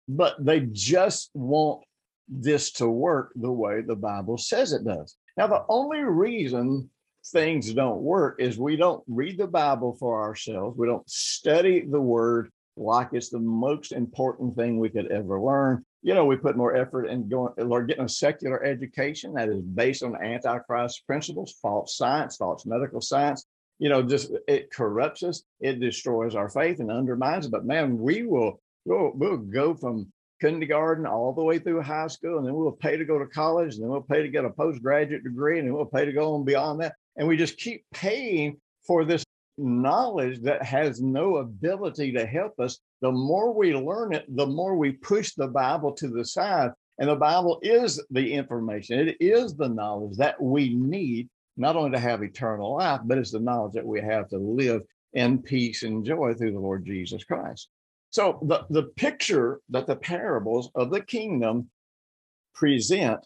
but 0.09 0.43
they 0.43 0.61
just 0.61 1.29
want 1.35 1.83
this 2.27 2.71
to 2.71 2.89
work 2.89 3.31
the 3.35 3.51
way 3.51 3.81
the 3.81 3.95
Bible 3.95 4.37
says 4.37 4.73
it 4.73 4.83
does. 4.83 5.15
Now, 5.37 5.47
the 5.47 5.63
only 5.69 5.99
reason 5.99 6.89
things 7.27 7.73
don't 7.73 8.01
work 8.01 8.37
is 8.39 8.57
we 8.57 8.75
don't 8.75 9.03
read 9.07 9.37
the 9.37 9.47
Bible 9.47 9.95
for 9.99 10.21
ourselves. 10.21 10.77
We 10.77 10.87
don't 10.87 11.09
study 11.09 11.81
the 11.81 12.01
word 12.01 12.49
like 12.77 13.09
it's 13.11 13.29
the 13.29 13.39
most 13.39 13.91
important 13.91 14.55
thing 14.55 14.79
we 14.79 14.89
could 14.89 15.11
ever 15.11 15.41
learn. 15.41 15.83
You 16.01 16.13
know, 16.13 16.25
we 16.25 16.37
put 16.37 16.55
more 16.55 16.75
effort 16.75 17.05
in 17.05 17.27
going 17.27 17.53
or 17.57 17.83
getting 17.83 18.05
a 18.05 18.09
secular 18.09 18.63
education 18.63 19.33
that 19.33 19.49
is 19.49 19.61
based 19.61 20.01
on 20.01 20.15
antichrist 20.15 21.05
principles, 21.05 21.55
false 21.61 21.97
science, 21.97 22.37
false 22.37 22.65
medical 22.65 23.01
science. 23.01 23.45
You 23.79 23.89
know, 23.89 24.01
just 24.01 24.31
it 24.47 24.71
corrupts 24.71 25.23
us, 25.23 25.43
it 25.59 25.79
destroys 25.79 26.35
our 26.35 26.49
faith 26.49 26.79
and 26.79 26.91
undermines 26.91 27.45
it. 27.45 27.51
But 27.51 27.65
man, 27.65 27.97
we 27.97 28.23
will 28.23 28.61
we'll, 28.85 29.11
we'll 29.13 29.37
go 29.37 29.73
from 29.75 30.11
kindergarten 30.41 31.05
all 31.05 31.33
the 31.33 31.43
way 31.43 31.59
through 31.59 31.81
high 31.81 32.07
school, 32.07 32.37
and 32.37 32.47
then 32.47 32.53
we'll 32.53 32.71
pay 32.71 32.97
to 32.97 33.05
go 33.05 33.19
to 33.19 33.25
college, 33.25 33.75
and 33.75 33.83
then 33.83 33.89
we'll 33.89 34.01
pay 34.01 34.21
to 34.21 34.29
get 34.29 34.45
a 34.45 34.49
postgraduate 34.49 35.23
degree, 35.23 35.59
and 35.59 35.67
then 35.67 35.75
we'll 35.75 35.85
pay 35.85 36.05
to 36.05 36.13
go 36.13 36.35
on 36.35 36.45
beyond 36.45 36.81
that. 36.81 36.95
And 37.19 37.27
we 37.27 37.37
just 37.37 37.57
keep 37.57 37.83
paying 37.93 38.57
for 38.87 39.05
this 39.05 39.23
knowledge 39.57 40.41
that 40.41 40.63
has 40.63 41.01
no 41.01 41.37
ability 41.37 42.13
to 42.13 42.25
help 42.25 42.59
us. 42.59 42.79
The 43.01 43.11
more 43.11 43.53
we 43.53 43.75
learn 43.75 44.13
it, 44.13 44.25
the 44.35 44.47
more 44.47 44.77
we 44.77 44.93
push 44.93 45.33
the 45.33 45.47
Bible 45.47 45.91
to 45.93 46.07
the 46.07 46.23
side. 46.25 46.71
And 46.97 47.09
the 47.09 47.15
Bible 47.15 47.59
is 47.61 48.01
the 48.09 48.33
information, 48.33 49.07
it 49.07 49.17
is 49.19 49.55
the 49.55 49.69
knowledge 49.69 50.17
that 50.17 50.41
we 50.41 50.73
need, 50.73 51.29
not 51.55 51.75
only 51.75 51.91
to 51.91 51.99
have 51.99 52.23
eternal 52.23 52.77
life, 52.77 53.01
but 53.05 53.17
it's 53.17 53.31
the 53.31 53.39
knowledge 53.39 53.73
that 53.73 53.85
we 53.85 54.01
have 54.01 54.27
to 54.29 54.37
live 54.37 54.81
in 55.13 55.41
peace 55.41 55.83
and 55.83 56.05
joy 56.05 56.33
through 56.33 56.51
the 56.53 56.59
Lord 56.59 56.85
Jesus 56.85 57.23
Christ. 57.23 57.69
So 58.11 58.39
the, 58.43 58.65
the 58.69 58.83
picture 58.95 59.59
that 59.69 59.87
the 59.87 59.95
parables 59.95 60.71
of 60.75 60.89
the 60.89 61.01
kingdom 61.01 61.69
present 62.53 63.25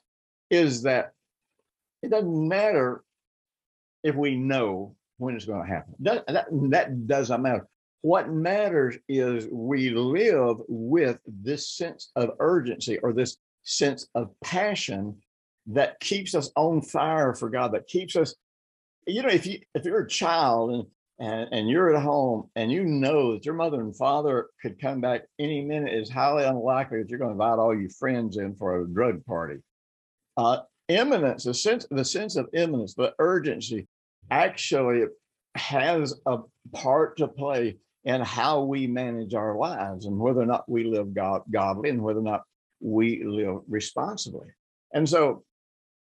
is 0.49 0.84
that 0.84 1.12
it 2.01 2.12
doesn't 2.12 2.47
matter 2.47 3.02
if 4.03 4.15
we 4.15 4.35
know 4.35 4.95
when 5.17 5.35
it's 5.35 5.45
going 5.45 5.65
to 5.65 5.73
happen. 5.73 5.95
That, 5.99 6.25
that, 6.27 6.47
that 6.69 7.07
doesn't 7.07 7.41
matter. 7.41 7.67
What 8.01 8.29
matters 8.29 8.97
is 9.07 9.47
we 9.51 9.91
live 9.91 10.57
with 10.67 11.19
this 11.25 11.69
sense 11.69 12.11
of 12.15 12.31
urgency 12.39 12.97
or 12.99 13.13
this 13.13 13.37
sense 13.63 14.07
of 14.13 14.29
passion 14.43 15.15
that 15.67 15.99
keeps 16.01 16.35
us 16.35 16.51
on 16.55 16.81
fire 16.81 17.33
for 17.33 17.49
God, 17.49 17.73
that 17.73 17.87
keeps 17.87 18.17
us, 18.17 18.35
you 19.07 19.21
know, 19.21 19.29
if 19.29 19.45
you 19.45 19.59
if 19.73 19.85
you're 19.85 20.01
a 20.01 20.07
child 20.07 20.71
and 20.71 20.85
and, 21.19 21.47
and 21.53 21.69
you're 21.69 21.95
at 21.95 22.01
home 22.01 22.49
and 22.55 22.71
you 22.71 22.83
know 22.83 23.33
that 23.33 23.45
your 23.45 23.55
mother 23.55 23.79
and 23.79 23.95
father 23.95 24.47
could 24.61 24.81
come 24.81 24.99
back 24.99 25.21
any 25.39 25.63
minute, 25.63 25.93
it's 25.93 26.09
highly 26.09 26.43
unlikely 26.43 26.99
that 26.99 27.09
you're 27.09 27.19
going 27.19 27.29
to 27.29 27.33
invite 27.33 27.59
all 27.59 27.77
your 27.77 27.89
friends 27.91 28.37
in 28.37 28.55
for 28.55 28.81
a 28.81 28.87
drug 28.87 29.23
party. 29.25 29.59
Uh, 30.35 30.57
imminence, 30.87 31.43
the 31.43 31.53
sense, 31.53 31.85
the 31.89 32.03
sense 32.03 32.35
of 32.35 32.49
imminence, 32.53 32.95
the 32.95 33.13
urgency, 33.19 33.87
actually 34.33 35.05
has 35.55 36.19
a 36.25 36.39
part 36.73 37.17
to 37.17 37.27
play 37.27 37.77
in 38.03 38.21
how 38.21 38.63
we 38.63 38.87
manage 38.87 39.33
our 39.33 39.55
lives 39.55 40.05
and 40.05 40.17
whether 40.17 40.41
or 40.41 40.45
not 40.45 40.67
we 40.67 40.83
live 40.83 41.13
God, 41.13 41.43
godly 41.51 41.89
and 41.89 42.01
whether 42.01 42.19
or 42.19 42.23
not 42.23 42.43
we 42.81 43.23
live 43.23 43.59
responsibly. 43.67 44.47
And 44.93 45.07
so 45.07 45.43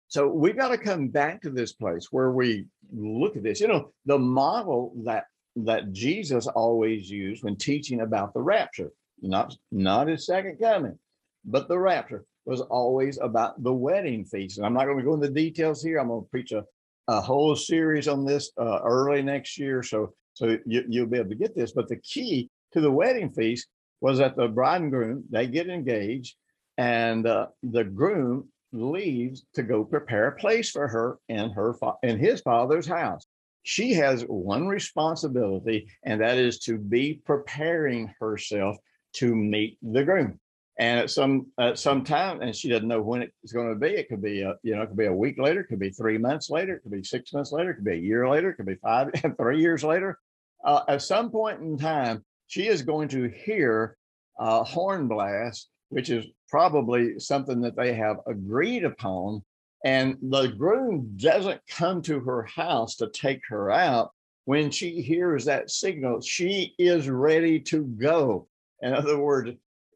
so 0.10 0.28
we've 0.28 0.56
got 0.56 0.70
to 0.70 0.78
come 0.78 1.10
back 1.10 1.42
to 1.42 1.50
this 1.50 1.74
place 1.74 2.08
where 2.12 2.32
we 2.32 2.66
look 2.94 3.36
at 3.36 3.44
this. 3.44 3.60
You 3.60 3.68
know, 3.68 3.92
the 4.06 4.18
model 4.18 4.94
that 5.06 5.26
that 5.58 5.92
Jesus 5.92 6.48
always 6.48 7.10
used 7.10 7.44
when 7.44 7.56
teaching 7.56 8.02
about 8.02 8.34
the 8.34 8.42
rapture, 8.42 8.92
not 9.22 9.56
not 9.72 10.08
his 10.08 10.26
second 10.26 10.60
coming, 10.60 10.98
but 11.44 11.68
the 11.68 11.80
rapture 11.80 12.26
was 12.46 12.62
always 12.62 13.18
about 13.18 13.62
the 13.62 13.74
wedding 13.74 14.24
feast. 14.24 14.58
And 14.58 14.66
I'm 14.66 14.74
not 14.74 14.86
going 14.86 14.98
to 14.98 15.04
go 15.04 15.16
into 15.16 15.30
details 15.30 15.84
here. 15.84 16.00
I'm 16.00 16.08
going 16.08 16.24
to 16.24 16.30
preach 16.30 16.54
a, 16.54 16.64
a 17.08 17.22
whole 17.22 17.56
series 17.56 18.08
on 18.08 18.26
this 18.26 18.52
uh, 18.60 18.80
early 18.84 19.22
next 19.22 19.58
year, 19.58 19.84
so 19.84 20.14
so 20.34 20.58
you, 20.66 20.84
you'll 20.88 21.08
be 21.08 21.18
able 21.18 21.30
to 21.30 21.36
get 21.36 21.56
this. 21.56 21.72
But 21.72 21.88
the 21.88 21.98
key 21.98 22.50
to 22.74 22.82
the 22.82 22.92
wedding 22.92 23.32
feast 23.32 23.68
was 24.02 24.20
that 24.20 24.36
the 24.36 24.48
bride 24.48 24.82
and 24.82 24.92
groom 24.92 25.24
they 25.30 25.48
get 25.48 25.70
engaged, 25.70 26.36
and 26.78 27.26
uh, 27.26 27.48
the 27.64 27.84
groom 27.84 28.50
leaves 28.72 29.46
to 29.56 29.64
go 29.64 29.84
prepare 29.84 30.28
a 30.28 30.36
place 30.36 30.70
for 30.70 30.88
her 30.88 31.18
in 31.30 31.50
her 31.52 31.76
in 32.04 32.20
his 32.20 32.42
father's 32.42 32.88
house. 32.88 33.26
She 33.64 33.94
has 33.94 34.24
one 34.24 34.68
responsibility, 34.68 35.88
and 36.04 36.22
that 36.22 36.38
is 36.38 36.60
to 36.60 36.78
be 36.78 37.22
preparing 37.26 38.14
herself 38.20 38.78
to 39.14 39.36
meet 39.36 39.78
the 39.82 40.04
groom. 40.04 40.40
And 40.80 41.00
at 41.00 41.10
some 41.10 41.48
at 41.60 41.80
some 41.80 42.04
time, 42.04 42.42
and 42.42 42.56
she 42.56 42.70
doesn't 42.70 42.88
know 42.88 43.02
when 43.02 43.24
it's 43.24 43.52
going 43.52 43.70
to 43.70 43.80
be. 43.80 43.88
It 43.96 44.10
could 44.10 44.22
be 44.22 44.42
a 44.42 44.56
you 44.62 44.76
know 44.76 44.84
it 44.84 44.88
could 44.88 44.98
be 44.98 45.08
a 45.08 45.14
week 45.14 45.40
later, 45.40 45.62
it 45.62 45.68
could 45.68 45.80
be 45.80 45.90
three 45.90 46.20
months 46.20 46.52
later, 46.52 46.76
it 46.76 46.82
could 46.84 46.92
be 46.92 47.04
six 47.04 47.34
months 47.34 47.52
later, 47.52 47.72
it 47.72 47.76
could 47.76 47.86
be 47.86 47.94
a 47.94 47.96
year 47.96 48.30
later, 48.30 48.52
it 48.52 48.56
could 48.56 48.68
be 48.68 48.76
five 48.76 49.10
three 49.38 49.60
years 49.60 49.84
later. 49.84 50.20
uh, 50.64 50.84
at 50.88 51.02
some 51.02 51.32
point 51.32 51.62
in 51.62 51.78
time, 51.78 52.24
she 52.48 52.68
is 52.68 52.82
going 52.84 53.08
to 53.10 53.28
hear 53.30 53.98
a 54.40 54.64
horn 54.64 55.08
blast, 55.08 55.70
which 55.90 56.10
is 56.10 56.26
probably 56.50 57.20
something 57.20 57.62
that 57.62 57.76
they 57.76 57.94
have 57.94 58.18
agreed 58.28 58.84
upon. 58.84 59.44
And 59.86 60.18
the 60.22 60.48
groom 60.48 61.14
doesn't 61.18 61.62
come 61.70 62.02
to 62.04 62.20
her 62.22 62.44
house 62.44 62.96
to 62.98 63.10
take 63.10 63.42
her 63.50 63.72
out. 63.72 64.12
When 64.46 64.72
she 64.72 65.02
hears 65.02 65.46
that 65.46 65.70
signal, 65.70 66.22
she 66.22 66.74
is 66.78 67.10
ready 67.10 67.60
to 67.62 67.84
go. 67.84 68.48
In 68.82 68.94
other 68.94 69.20
words, 69.20 69.52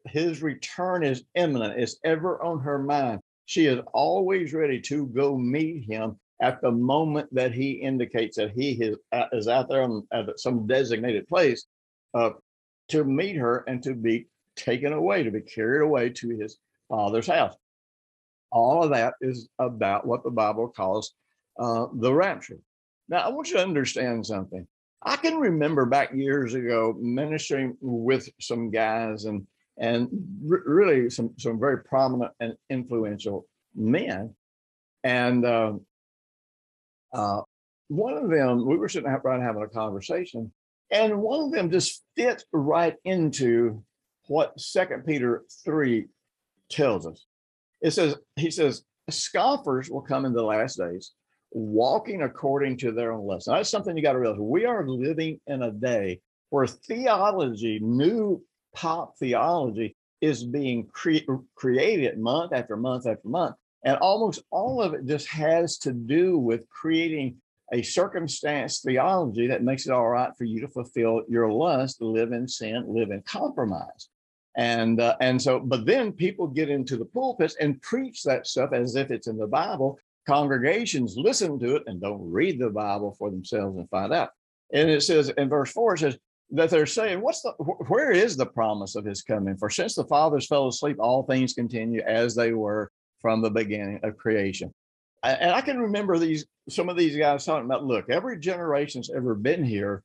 his 0.06 0.42
return 0.42 1.04
is 1.04 1.24
imminent, 1.34 1.78
it's 1.78 1.96
ever 2.04 2.42
on 2.42 2.60
her 2.60 2.78
mind. 2.78 3.20
She 3.46 3.66
is 3.66 3.80
always 3.92 4.52
ready 4.52 4.80
to 4.82 5.06
go 5.06 5.36
meet 5.36 5.84
him 5.84 6.18
at 6.40 6.60
the 6.60 6.70
moment 6.70 7.32
that 7.32 7.52
he 7.52 7.72
indicates 7.72 8.36
that 8.36 8.52
he 8.52 8.72
is, 8.72 8.96
is 9.32 9.48
out 9.48 9.68
there 9.68 9.82
on, 9.82 10.06
at 10.12 10.38
some 10.40 10.66
designated 10.66 11.28
place 11.28 11.66
uh, 12.14 12.30
to 12.88 13.04
meet 13.04 13.36
her 13.36 13.64
and 13.68 13.82
to 13.82 13.94
be 13.94 14.26
taken 14.56 14.92
away, 14.92 15.22
to 15.22 15.30
be 15.30 15.40
carried 15.40 15.82
away 15.82 16.10
to 16.10 16.30
his 16.30 16.58
father's 16.88 17.26
house. 17.26 17.54
All 18.50 18.82
of 18.82 18.90
that 18.90 19.14
is 19.20 19.48
about 19.58 20.06
what 20.06 20.24
the 20.24 20.30
Bible 20.30 20.68
calls 20.68 21.14
uh, 21.58 21.86
the 21.94 22.12
rapture. 22.12 22.58
Now, 23.08 23.20
I 23.20 23.28
want 23.28 23.48
you 23.48 23.56
to 23.56 23.62
understand 23.62 24.26
something. 24.26 24.66
I 25.04 25.16
can 25.16 25.36
remember 25.36 25.86
back 25.86 26.12
years 26.12 26.54
ago 26.54 26.96
ministering 27.00 27.76
with 27.80 28.28
some 28.40 28.70
guys 28.70 29.24
and 29.24 29.46
and 29.78 30.08
r- 30.50 30.62
really 30.66 31.10
some 31.10 31.34
some 31.38 31.58
very 31.58 31.82
prominent 31.84 32.32
and 32.40 32.54
influential 32.70 33.46
men. 33.74 34.34
And 35.04 35.44
uh, 35.44 35.74
uh, 37.12 37.42
one 37.88 38.14
of 38.14 38.30
them, 38.30 38.66
we 38.66 38.76
were 38.76 38.88
sitting 38.88 39.08
around 39.08 39.42
having 39.42 39.62
a 39.62 39.68
conversation, 39.68 40.52
and 40.90 41.20
one 41.20 41.44
of 41.44 41.52
them 41.52 41.70
just 41.70 42.02
fit 42.16 42.44
right 42.52 42.96
into 43.04 43.82
what 44.28 44.58
Second 44.60 45.04
Peter 45.04 45.44
three 45.64 46.06
tells 46.70 47.06
us. 47.06 47.26
It 47.80 47.90
says 47.92 48.16
he 48.36 48.50
says 48.50 48.84
scoffers 49.10 49.90
will 49.90 50.02
come 50.02 50.24
in 50.24 50.32
the 50.32 50.42
last 50.42 50.78
days, 50.78 51.12
walking 51.50 52.22
according 52.22 52.78
to 52.78 52.92
their 52.92 53.12
own 53.12 53.26
lust. 53.26 53.46
That's 53.46 53.70
something 53.70 53.96
you 53.96 54.02
got 54.02 54.12
to 54.12 54.20
realize. 54.20 54.38
We 54.38 54.64
are 54.64 54.86
living 54.86 55.40
in 55.46 55.62
a 55.62 55.72
day 55.72 56.20
where 56.50 56.66
theology, 56.66 57.80
new 57.82 58.42
pop 58.74 59.16
theology, 59.18 59.96
is 60.20 60.44
being 60.44 60.86
cre- 60.86 61.18
created 61.54 62.18
month 62.18 62.52
after 62.52 62.76
month 62.76 63.06
after 63.06 63.28
month. 63.28 63.56
And 63.84 63.96
almost 63.96 64.42
all 64.50 64.80
of 64.80 64.94
it 64.94 65.06
just 65.06 65.28
has 65.28 65.78
to 65.78 65.92
do 65.92 66.38
with 66.38 66.68
creating 66.68 67.36
a 67.72 67.82
circumstance 67.82 68.80
theology 68.80 69.46
that 69.48 69.64
makes 69.64 69.86
it 69.86 69.92
all 69.92 70.08
right 70.08 70.30
for 70.36 70.44
you 70.44 70.60
to 70.60 70.68
fulfill 70.68 71.22
your 71.28 71.50
lust, 71.50 72.00
live 72.00 72.32
in 72.32 72.46
sin, 72.46 72.84
live 72.86 73.10
in 73.10 73.22
compromise. 73.22 74.08
And 74.56 75.00
uh, 75.00 75.16
and 75.20 75.40
so, 75.40 75.58
but 75.58 75.86
then 75.86 76.12
people 76.12 76.46
get 76.46 76.68
into 76.68 76.96
the 76.96 77.06
pulpits 77.06 77.56
and 77.58 77.80
preach 77.80 78.22
that 78.24 78.46
stuff 78.46 78.72
as 78.74 78.94
if 78.96 79.10
it's 79.10 79.26
in 79.26 79.38
the 79.38 79.46
Bible. 79.46 79.98
Congregations 80.26 81.16
listen 81.16 81.58
to 81.58 81.76
it 81.76 81.84
and 81.86 82.00
don't 82.00 82.30
read 82.30 82.58
the 82.60 82.68
Bible 82.68 83.16
for 83.18 83.30
themselves 83.30 83.78
and 83.78 83.88
find 83.88 84.12
out. 84.12 84.30
And 84.72 84.90
it 84.90 85.02
says 85.02 85.30
in 85.30 85.48
verse 85.48 85.72
four, 85.72 85.94
it 85.94 86.00
says 86.00 86.18
that 86.52 86.70
they're 86.70 86.86
saying, 86.86 87.20
"What's 87.20 87.42
the 87.42 87.52
where 87.88 88.10
is 88.12 88.36
the 88.36 88.46
promise 88.46 88.94
of 88.94 89.04
His 89.04 89.22
coming? 89.22 89.56
For 89.56 89.70
since 89.70 89.94
the 89.94 90.04
fathers 90.04 90.46
fell 90.46 90.68
asleep, 90.68 90.96
all 91.00 91.22
things 91.22 91.54
continue 91.54 92.02
as 92.02 92.34
they 92.34 92.52
were 92.52 92.90
from 93.20 93.42
the 93.42 93.50
beginning 93.50 94.00
of 94.02 94.16
creation." 94.16 94.72
And 95.24 95.52
I 95.52 95.60
can 95.60 95.78
remember 95.78 96.18
these 96.18 96.46
some 96.68 96.88
of 96.88 96.96
these 96.96 97.16
guys 97.16 97.44
talking 97.44 97.66
about, 97.66 97.84
look, 97.84 98.10
every 98.10 98.38
generation's 98.38 99.10
ever 99.10 99.34
been 99.34 99.64
here 99.64 100.02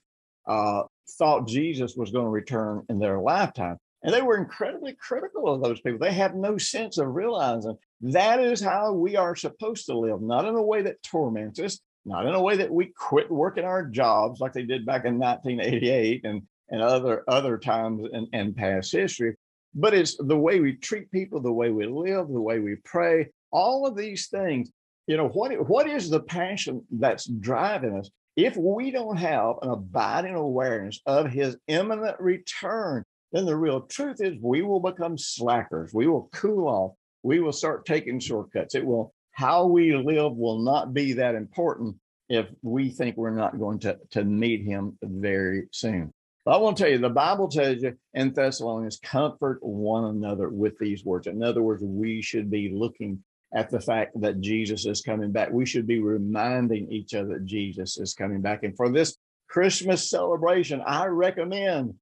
uh, 0.48 0.84
thought 1.18 1.48
Jesus 1.48 1.96
was 1.96 2.12
going 2.12 2.26
to 2.26 2.32
return 2.32 2.86
in 2.90 3.00
their 3.00 3.20
lifetime. 3.20 3.78
And 4.04 4.14
they 4.14 4.22
were 4.22 4.38
incredibly 4.38 4.94
critical 4.94 5.54
of 5.54 5.62
those 5.62 5.82
people. 5.82 6.00
They 6.00 6.14
have 6.14 6.36
no 6.36 6.58
sense 6.58 6.98
of 6.98 7.16
realizing 7.16 7.78
that 8.02 8.40
is 8.40 8.62
how 8.62 8.94
we 8.94 9.16
are 9.16 9.36
supposed 9.36 9.88
to 9.88 9.98
live, 9.98 10.22
not 10.22 10.46
in 10.46 10.56
a 10.56 10.62
way 10.62 10.84
that 10.84 11.02
torments 11.04 11.60
us, 11.60 11.80
not 12.08 12.26
in 12.26 12.34
a 12.34 12.42
way 12.42 12.58
that 12.58 12.72
we 12.72 12.86
quit 12.98 13.30
working 13.30 13.66
our 13.66 13.86
jobs 13.86 14.40
like 14.40 14.54
they 14.54 14.64
did 14.64 14.86
back 14.86 15.06
in 15.06 15.20
1988 15.20 16.26
and, 16.26 16.42
and 16.70 16.82
other 16.82 17.24
other 17.28 17.58
times 17.58 18.08
in, 18.14 18.28
in 18.34 18.54
past 18.54 18.92
history, 18.92 19.36
but 19.76 19.94
it's 19.94 20.16
the 20.18 20.38
way 20.38 20.60
we 20.60 20.74
treat 20.74 21.12
people, 21.12 21.42
the 21.42 21.52
way 21.52 21.70
we 21.70 21.86
live, 21.86 22.30
the 22.30 22.42
way 22.42 22.60
we 22.60 22.76
pray, 22.84 23.30
all 23.52 23.86
of 23.86 23.96
these 23.96 24.28
things. 24.28 24.72
You 25.06 25.18
know, 25.18 25.30
what, 25.30 25.52
what 25.70 25.88
is 25.88 26.10
the 26.10 26.20
passion 26.20 26.86
that's 26.92 27.26
driving 27.26 27.98
us? 27.98 28.10
If 28.36 28.58
we 28.58 28.92
don't 28.92 29.18
have 29.18 29.56
an 29.62 29.70
abiding 29.70 30.36
awareness 30.36 31.00
of 31.06 31.32
his 31.32 31.58
imminent 31.68 32.20
return, 32.20 33.04
then 33.32 33.46
the 33.46 33.56
real 33.56 33.82
truth 33.82 34.22
is 34.22 34.36
we 34.42 34.62
will 34.62 34.80
become 34.80 35.18
slackers. 35.18 35.94
We 35.94 36.08
will 36.08 36.30
cool 36.34 36.68
off. 36.68 36.92
We 37.24 37.40
will 37.40 37.54
start 37.54 37.86
taking 37.86 38.20
shortcuts. 38.20 38.76
It 38.76 38.86
will, 38.86 39.14
how 39.38 39.68
we 39.68 39.96
live 39.96 40.36
will 40.36 40.58
not 40.58 40.96
be 40.96 41.14
that 41.14 41.36
important 41.36 41.96
if 42.28 42.48
we 42.64 42.90
think 42.90 43.16
we're 43.16 43.30
not 43.30 43.60
going 43.60 43.78
to, 43.78 43.96
to 44.10 44.24
meet 44.24 44.66
him 44.66 44.98
very 45.04 45.68
soon. 45.72 46.12
I 46.48 46.58
want 46.58 46.76
to 46.78 46.84
tell 46.84 46.92
you, 46.92 46.98
the 46.98 47.10
Bible 47.10 47.48
tells 47.48 47.84
you 47.84 47.96
in 48.16 48.34
Thessalonians, 48.34 49.00
comfort 49.04 49.60
one 49.62 50.06
another 50.06 50.50
with 50.50 50.80
these 50.80 51.06
words. 51.06 51.28
In 51.28 51.44
other 51.44 51.62
words, 51.62 51.84
we 51.84 52.20
should 52.20 52.50
be 52.50 52.72
looking 52.74 53.24
at 53.54 53.70
the 53.70 53.80
fact 53.80 54.20
that 54.22 54.42
Jesus 54.42 54.88
is 54.88 55.02
coming 55.02 55.32
back. 55.32 55.52
We 55.52 55.68
should 55.68 55.86
be 55.86 56.00
reminding 56.00 56.92
each 56.92 57.14
other 57.14 57.36
that 57.36 57.46
Jesus 57.46 58.00
is 58.00 58.16
coming 58.16 58.42
back. 58.42 58.64
And 58.64 58.76
for 58.76 58.90
this 58.90 59.18
Christmas 59.48 60.10
celebration, 60.10 60.82
I 60.84 61.06
recommend 61.06 61.94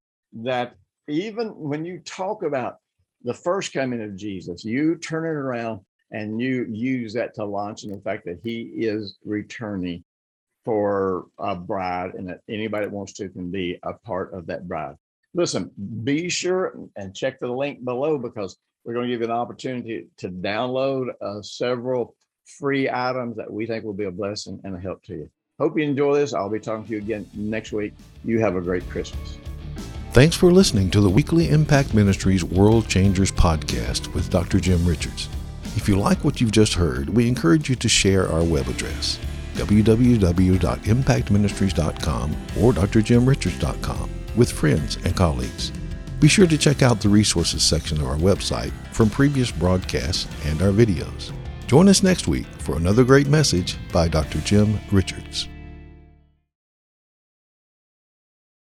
that 0.44 0.74
even 1.06 1.48
when 1.48 1.84
you 1.84 1.98
talk 1.98 2.42
about 2.42 2.76
the 3.24 3.34
first 3.34 3.74
coming 3.74 4.02
of 4.02 4.16
Jesus, 4.16 4.64
you 4.64 4.96
turn 4.96 5.26
it 5.26 5.38
around 5.38 5.80
and 6.10 6.40
you 6.40 6.66
use 6.70 7.12
that 7.14 7.34
to 7.34 7.44
launch 7.44 7.84
in 7.84 7.90
the 7.90 8.00
fact 8.00 8.24
that 8.26 8.40
he 8.42 8.62
is 8.76 9.18
returning 9.24 10.04
for 10.64 11.26
a 11.38 11.54
bride 11.54 12.14
and 12.14 12.28
that 12.28 12.40
anybody 12.48 12.86
that 12.86 12.92
wants 12.92 13.12
to 13.14 13.28
can 13.28 13.50
be 13.50 13.78
a 13.82 13.92
part 13.92 14.32
of 14.34 14.46
that 14.46 14.66
bride. 14.66 14.96
Listen, 15.34 15.70
be 16.02 16.28
sure 16.28 16.78
and 16.96 17.14
check 17.14 17.38
the 17.38 17.46
link 17.46 17.84
below 17.84 18.18
because 18.18 18.56
we're 18.84 18.94
going 18.94 19.06
to 19.06 19.12
give 19.12 19.20
you 19.20 19.26
an 19.26 19.32
opportunity 19.32 20.06
to 20.16 20.28
download 20.28 21.08
uh, 21.20 21.42
several 21.42 22.14
free 22.58 22.88
items 22.88 23.36
that 23.36 23.52
we 23.52 23.66
think 23.66 23.84
will 23.84 23.92
be 23.92 24.04
a 24.04 24.10
blessing 24.10 24.60
and 24.64 24.74
a 24.74 24.78
help 24.78 25.02
to 25.04 25.14
you. 25.14 25.30
Hope 25.58 25.78
you 25.78 25.84
enjoy 25.84 26.14
this. 26.14 26.34
I'll 26.34 26.50
be 26.50 26.60
talking 26.60 26.84
to 26.86 26.92
you 26.92 26.98
again 26.98 27.28
next 27.34 27.72
week. 27.72 27.94
You 28.24 28.40
have 28.40 28.56
a 28.56 28.60
great 28.60 28.88
Christmas. 28.88 29.38
Thanks 30.12 30.36
for 30.36 30.50
listening 30.50 30.90
to 30.90 31.00
the 31.00 31.10
weekly 31.10 31.50
Impact 31.50 31.94
Ministries 31.94 32.42
World 32.42 32.88
Changers 32.88 33.30
podcast 33.30 34.14
with 34.14 34.30
Dr. 34.30 34.58
Jim 34.58 34.86
Richards. 34.86 35.28
If 35.76 35.88
you 35.88 35.96
like 35.96 36.24
what 36.24 36.40
you've 36.40 36.52
just 36.52 36.74
heard, 36.74 37.10
we 37.10 37.28
encourage 37.28 37.68
you 37.68 37.76
to 37.76 37.88
share 37.88 38.28
our 38.28 38.42
web 38.42 38.66
address 38.68 39.20
www.impactministries.com 39.54 42.36
or 42.60 42.72
drjimrichards.com 42.72 44.10
with 44.36 44.52
friends 44.52 44.96
and 45.04 45.16
colleagues. 45.16 45.72
Be 46.20 46.28
sure 46.28 46.46
to 46.46 46.58
check 46.58 46.82
out 46.82 47.00
the 47.00 47.08
resources 47.08 47.62
section 47.62 48.00
of 48.00 48.06
our 48.06 48.16
website 48.16 48.72
from 48.92 49.10
previous 49.10 49.50
broadcasts 49.50 50.26
and 50.46 50.60
our 50.60 50.72
videos. 50.72 51.32
Join 51.66 51.88
us 51.88 52.02
next 52.02 52.28
week 52.28 52.46
for 52.58 52.76
another 52.76 53.04
great 53.04 53.28
message 53.28 53.76
by 53.92 54.08
Dr. 54.08 54.40
Jim 54.40 54.78
Richards. 54.92 55.48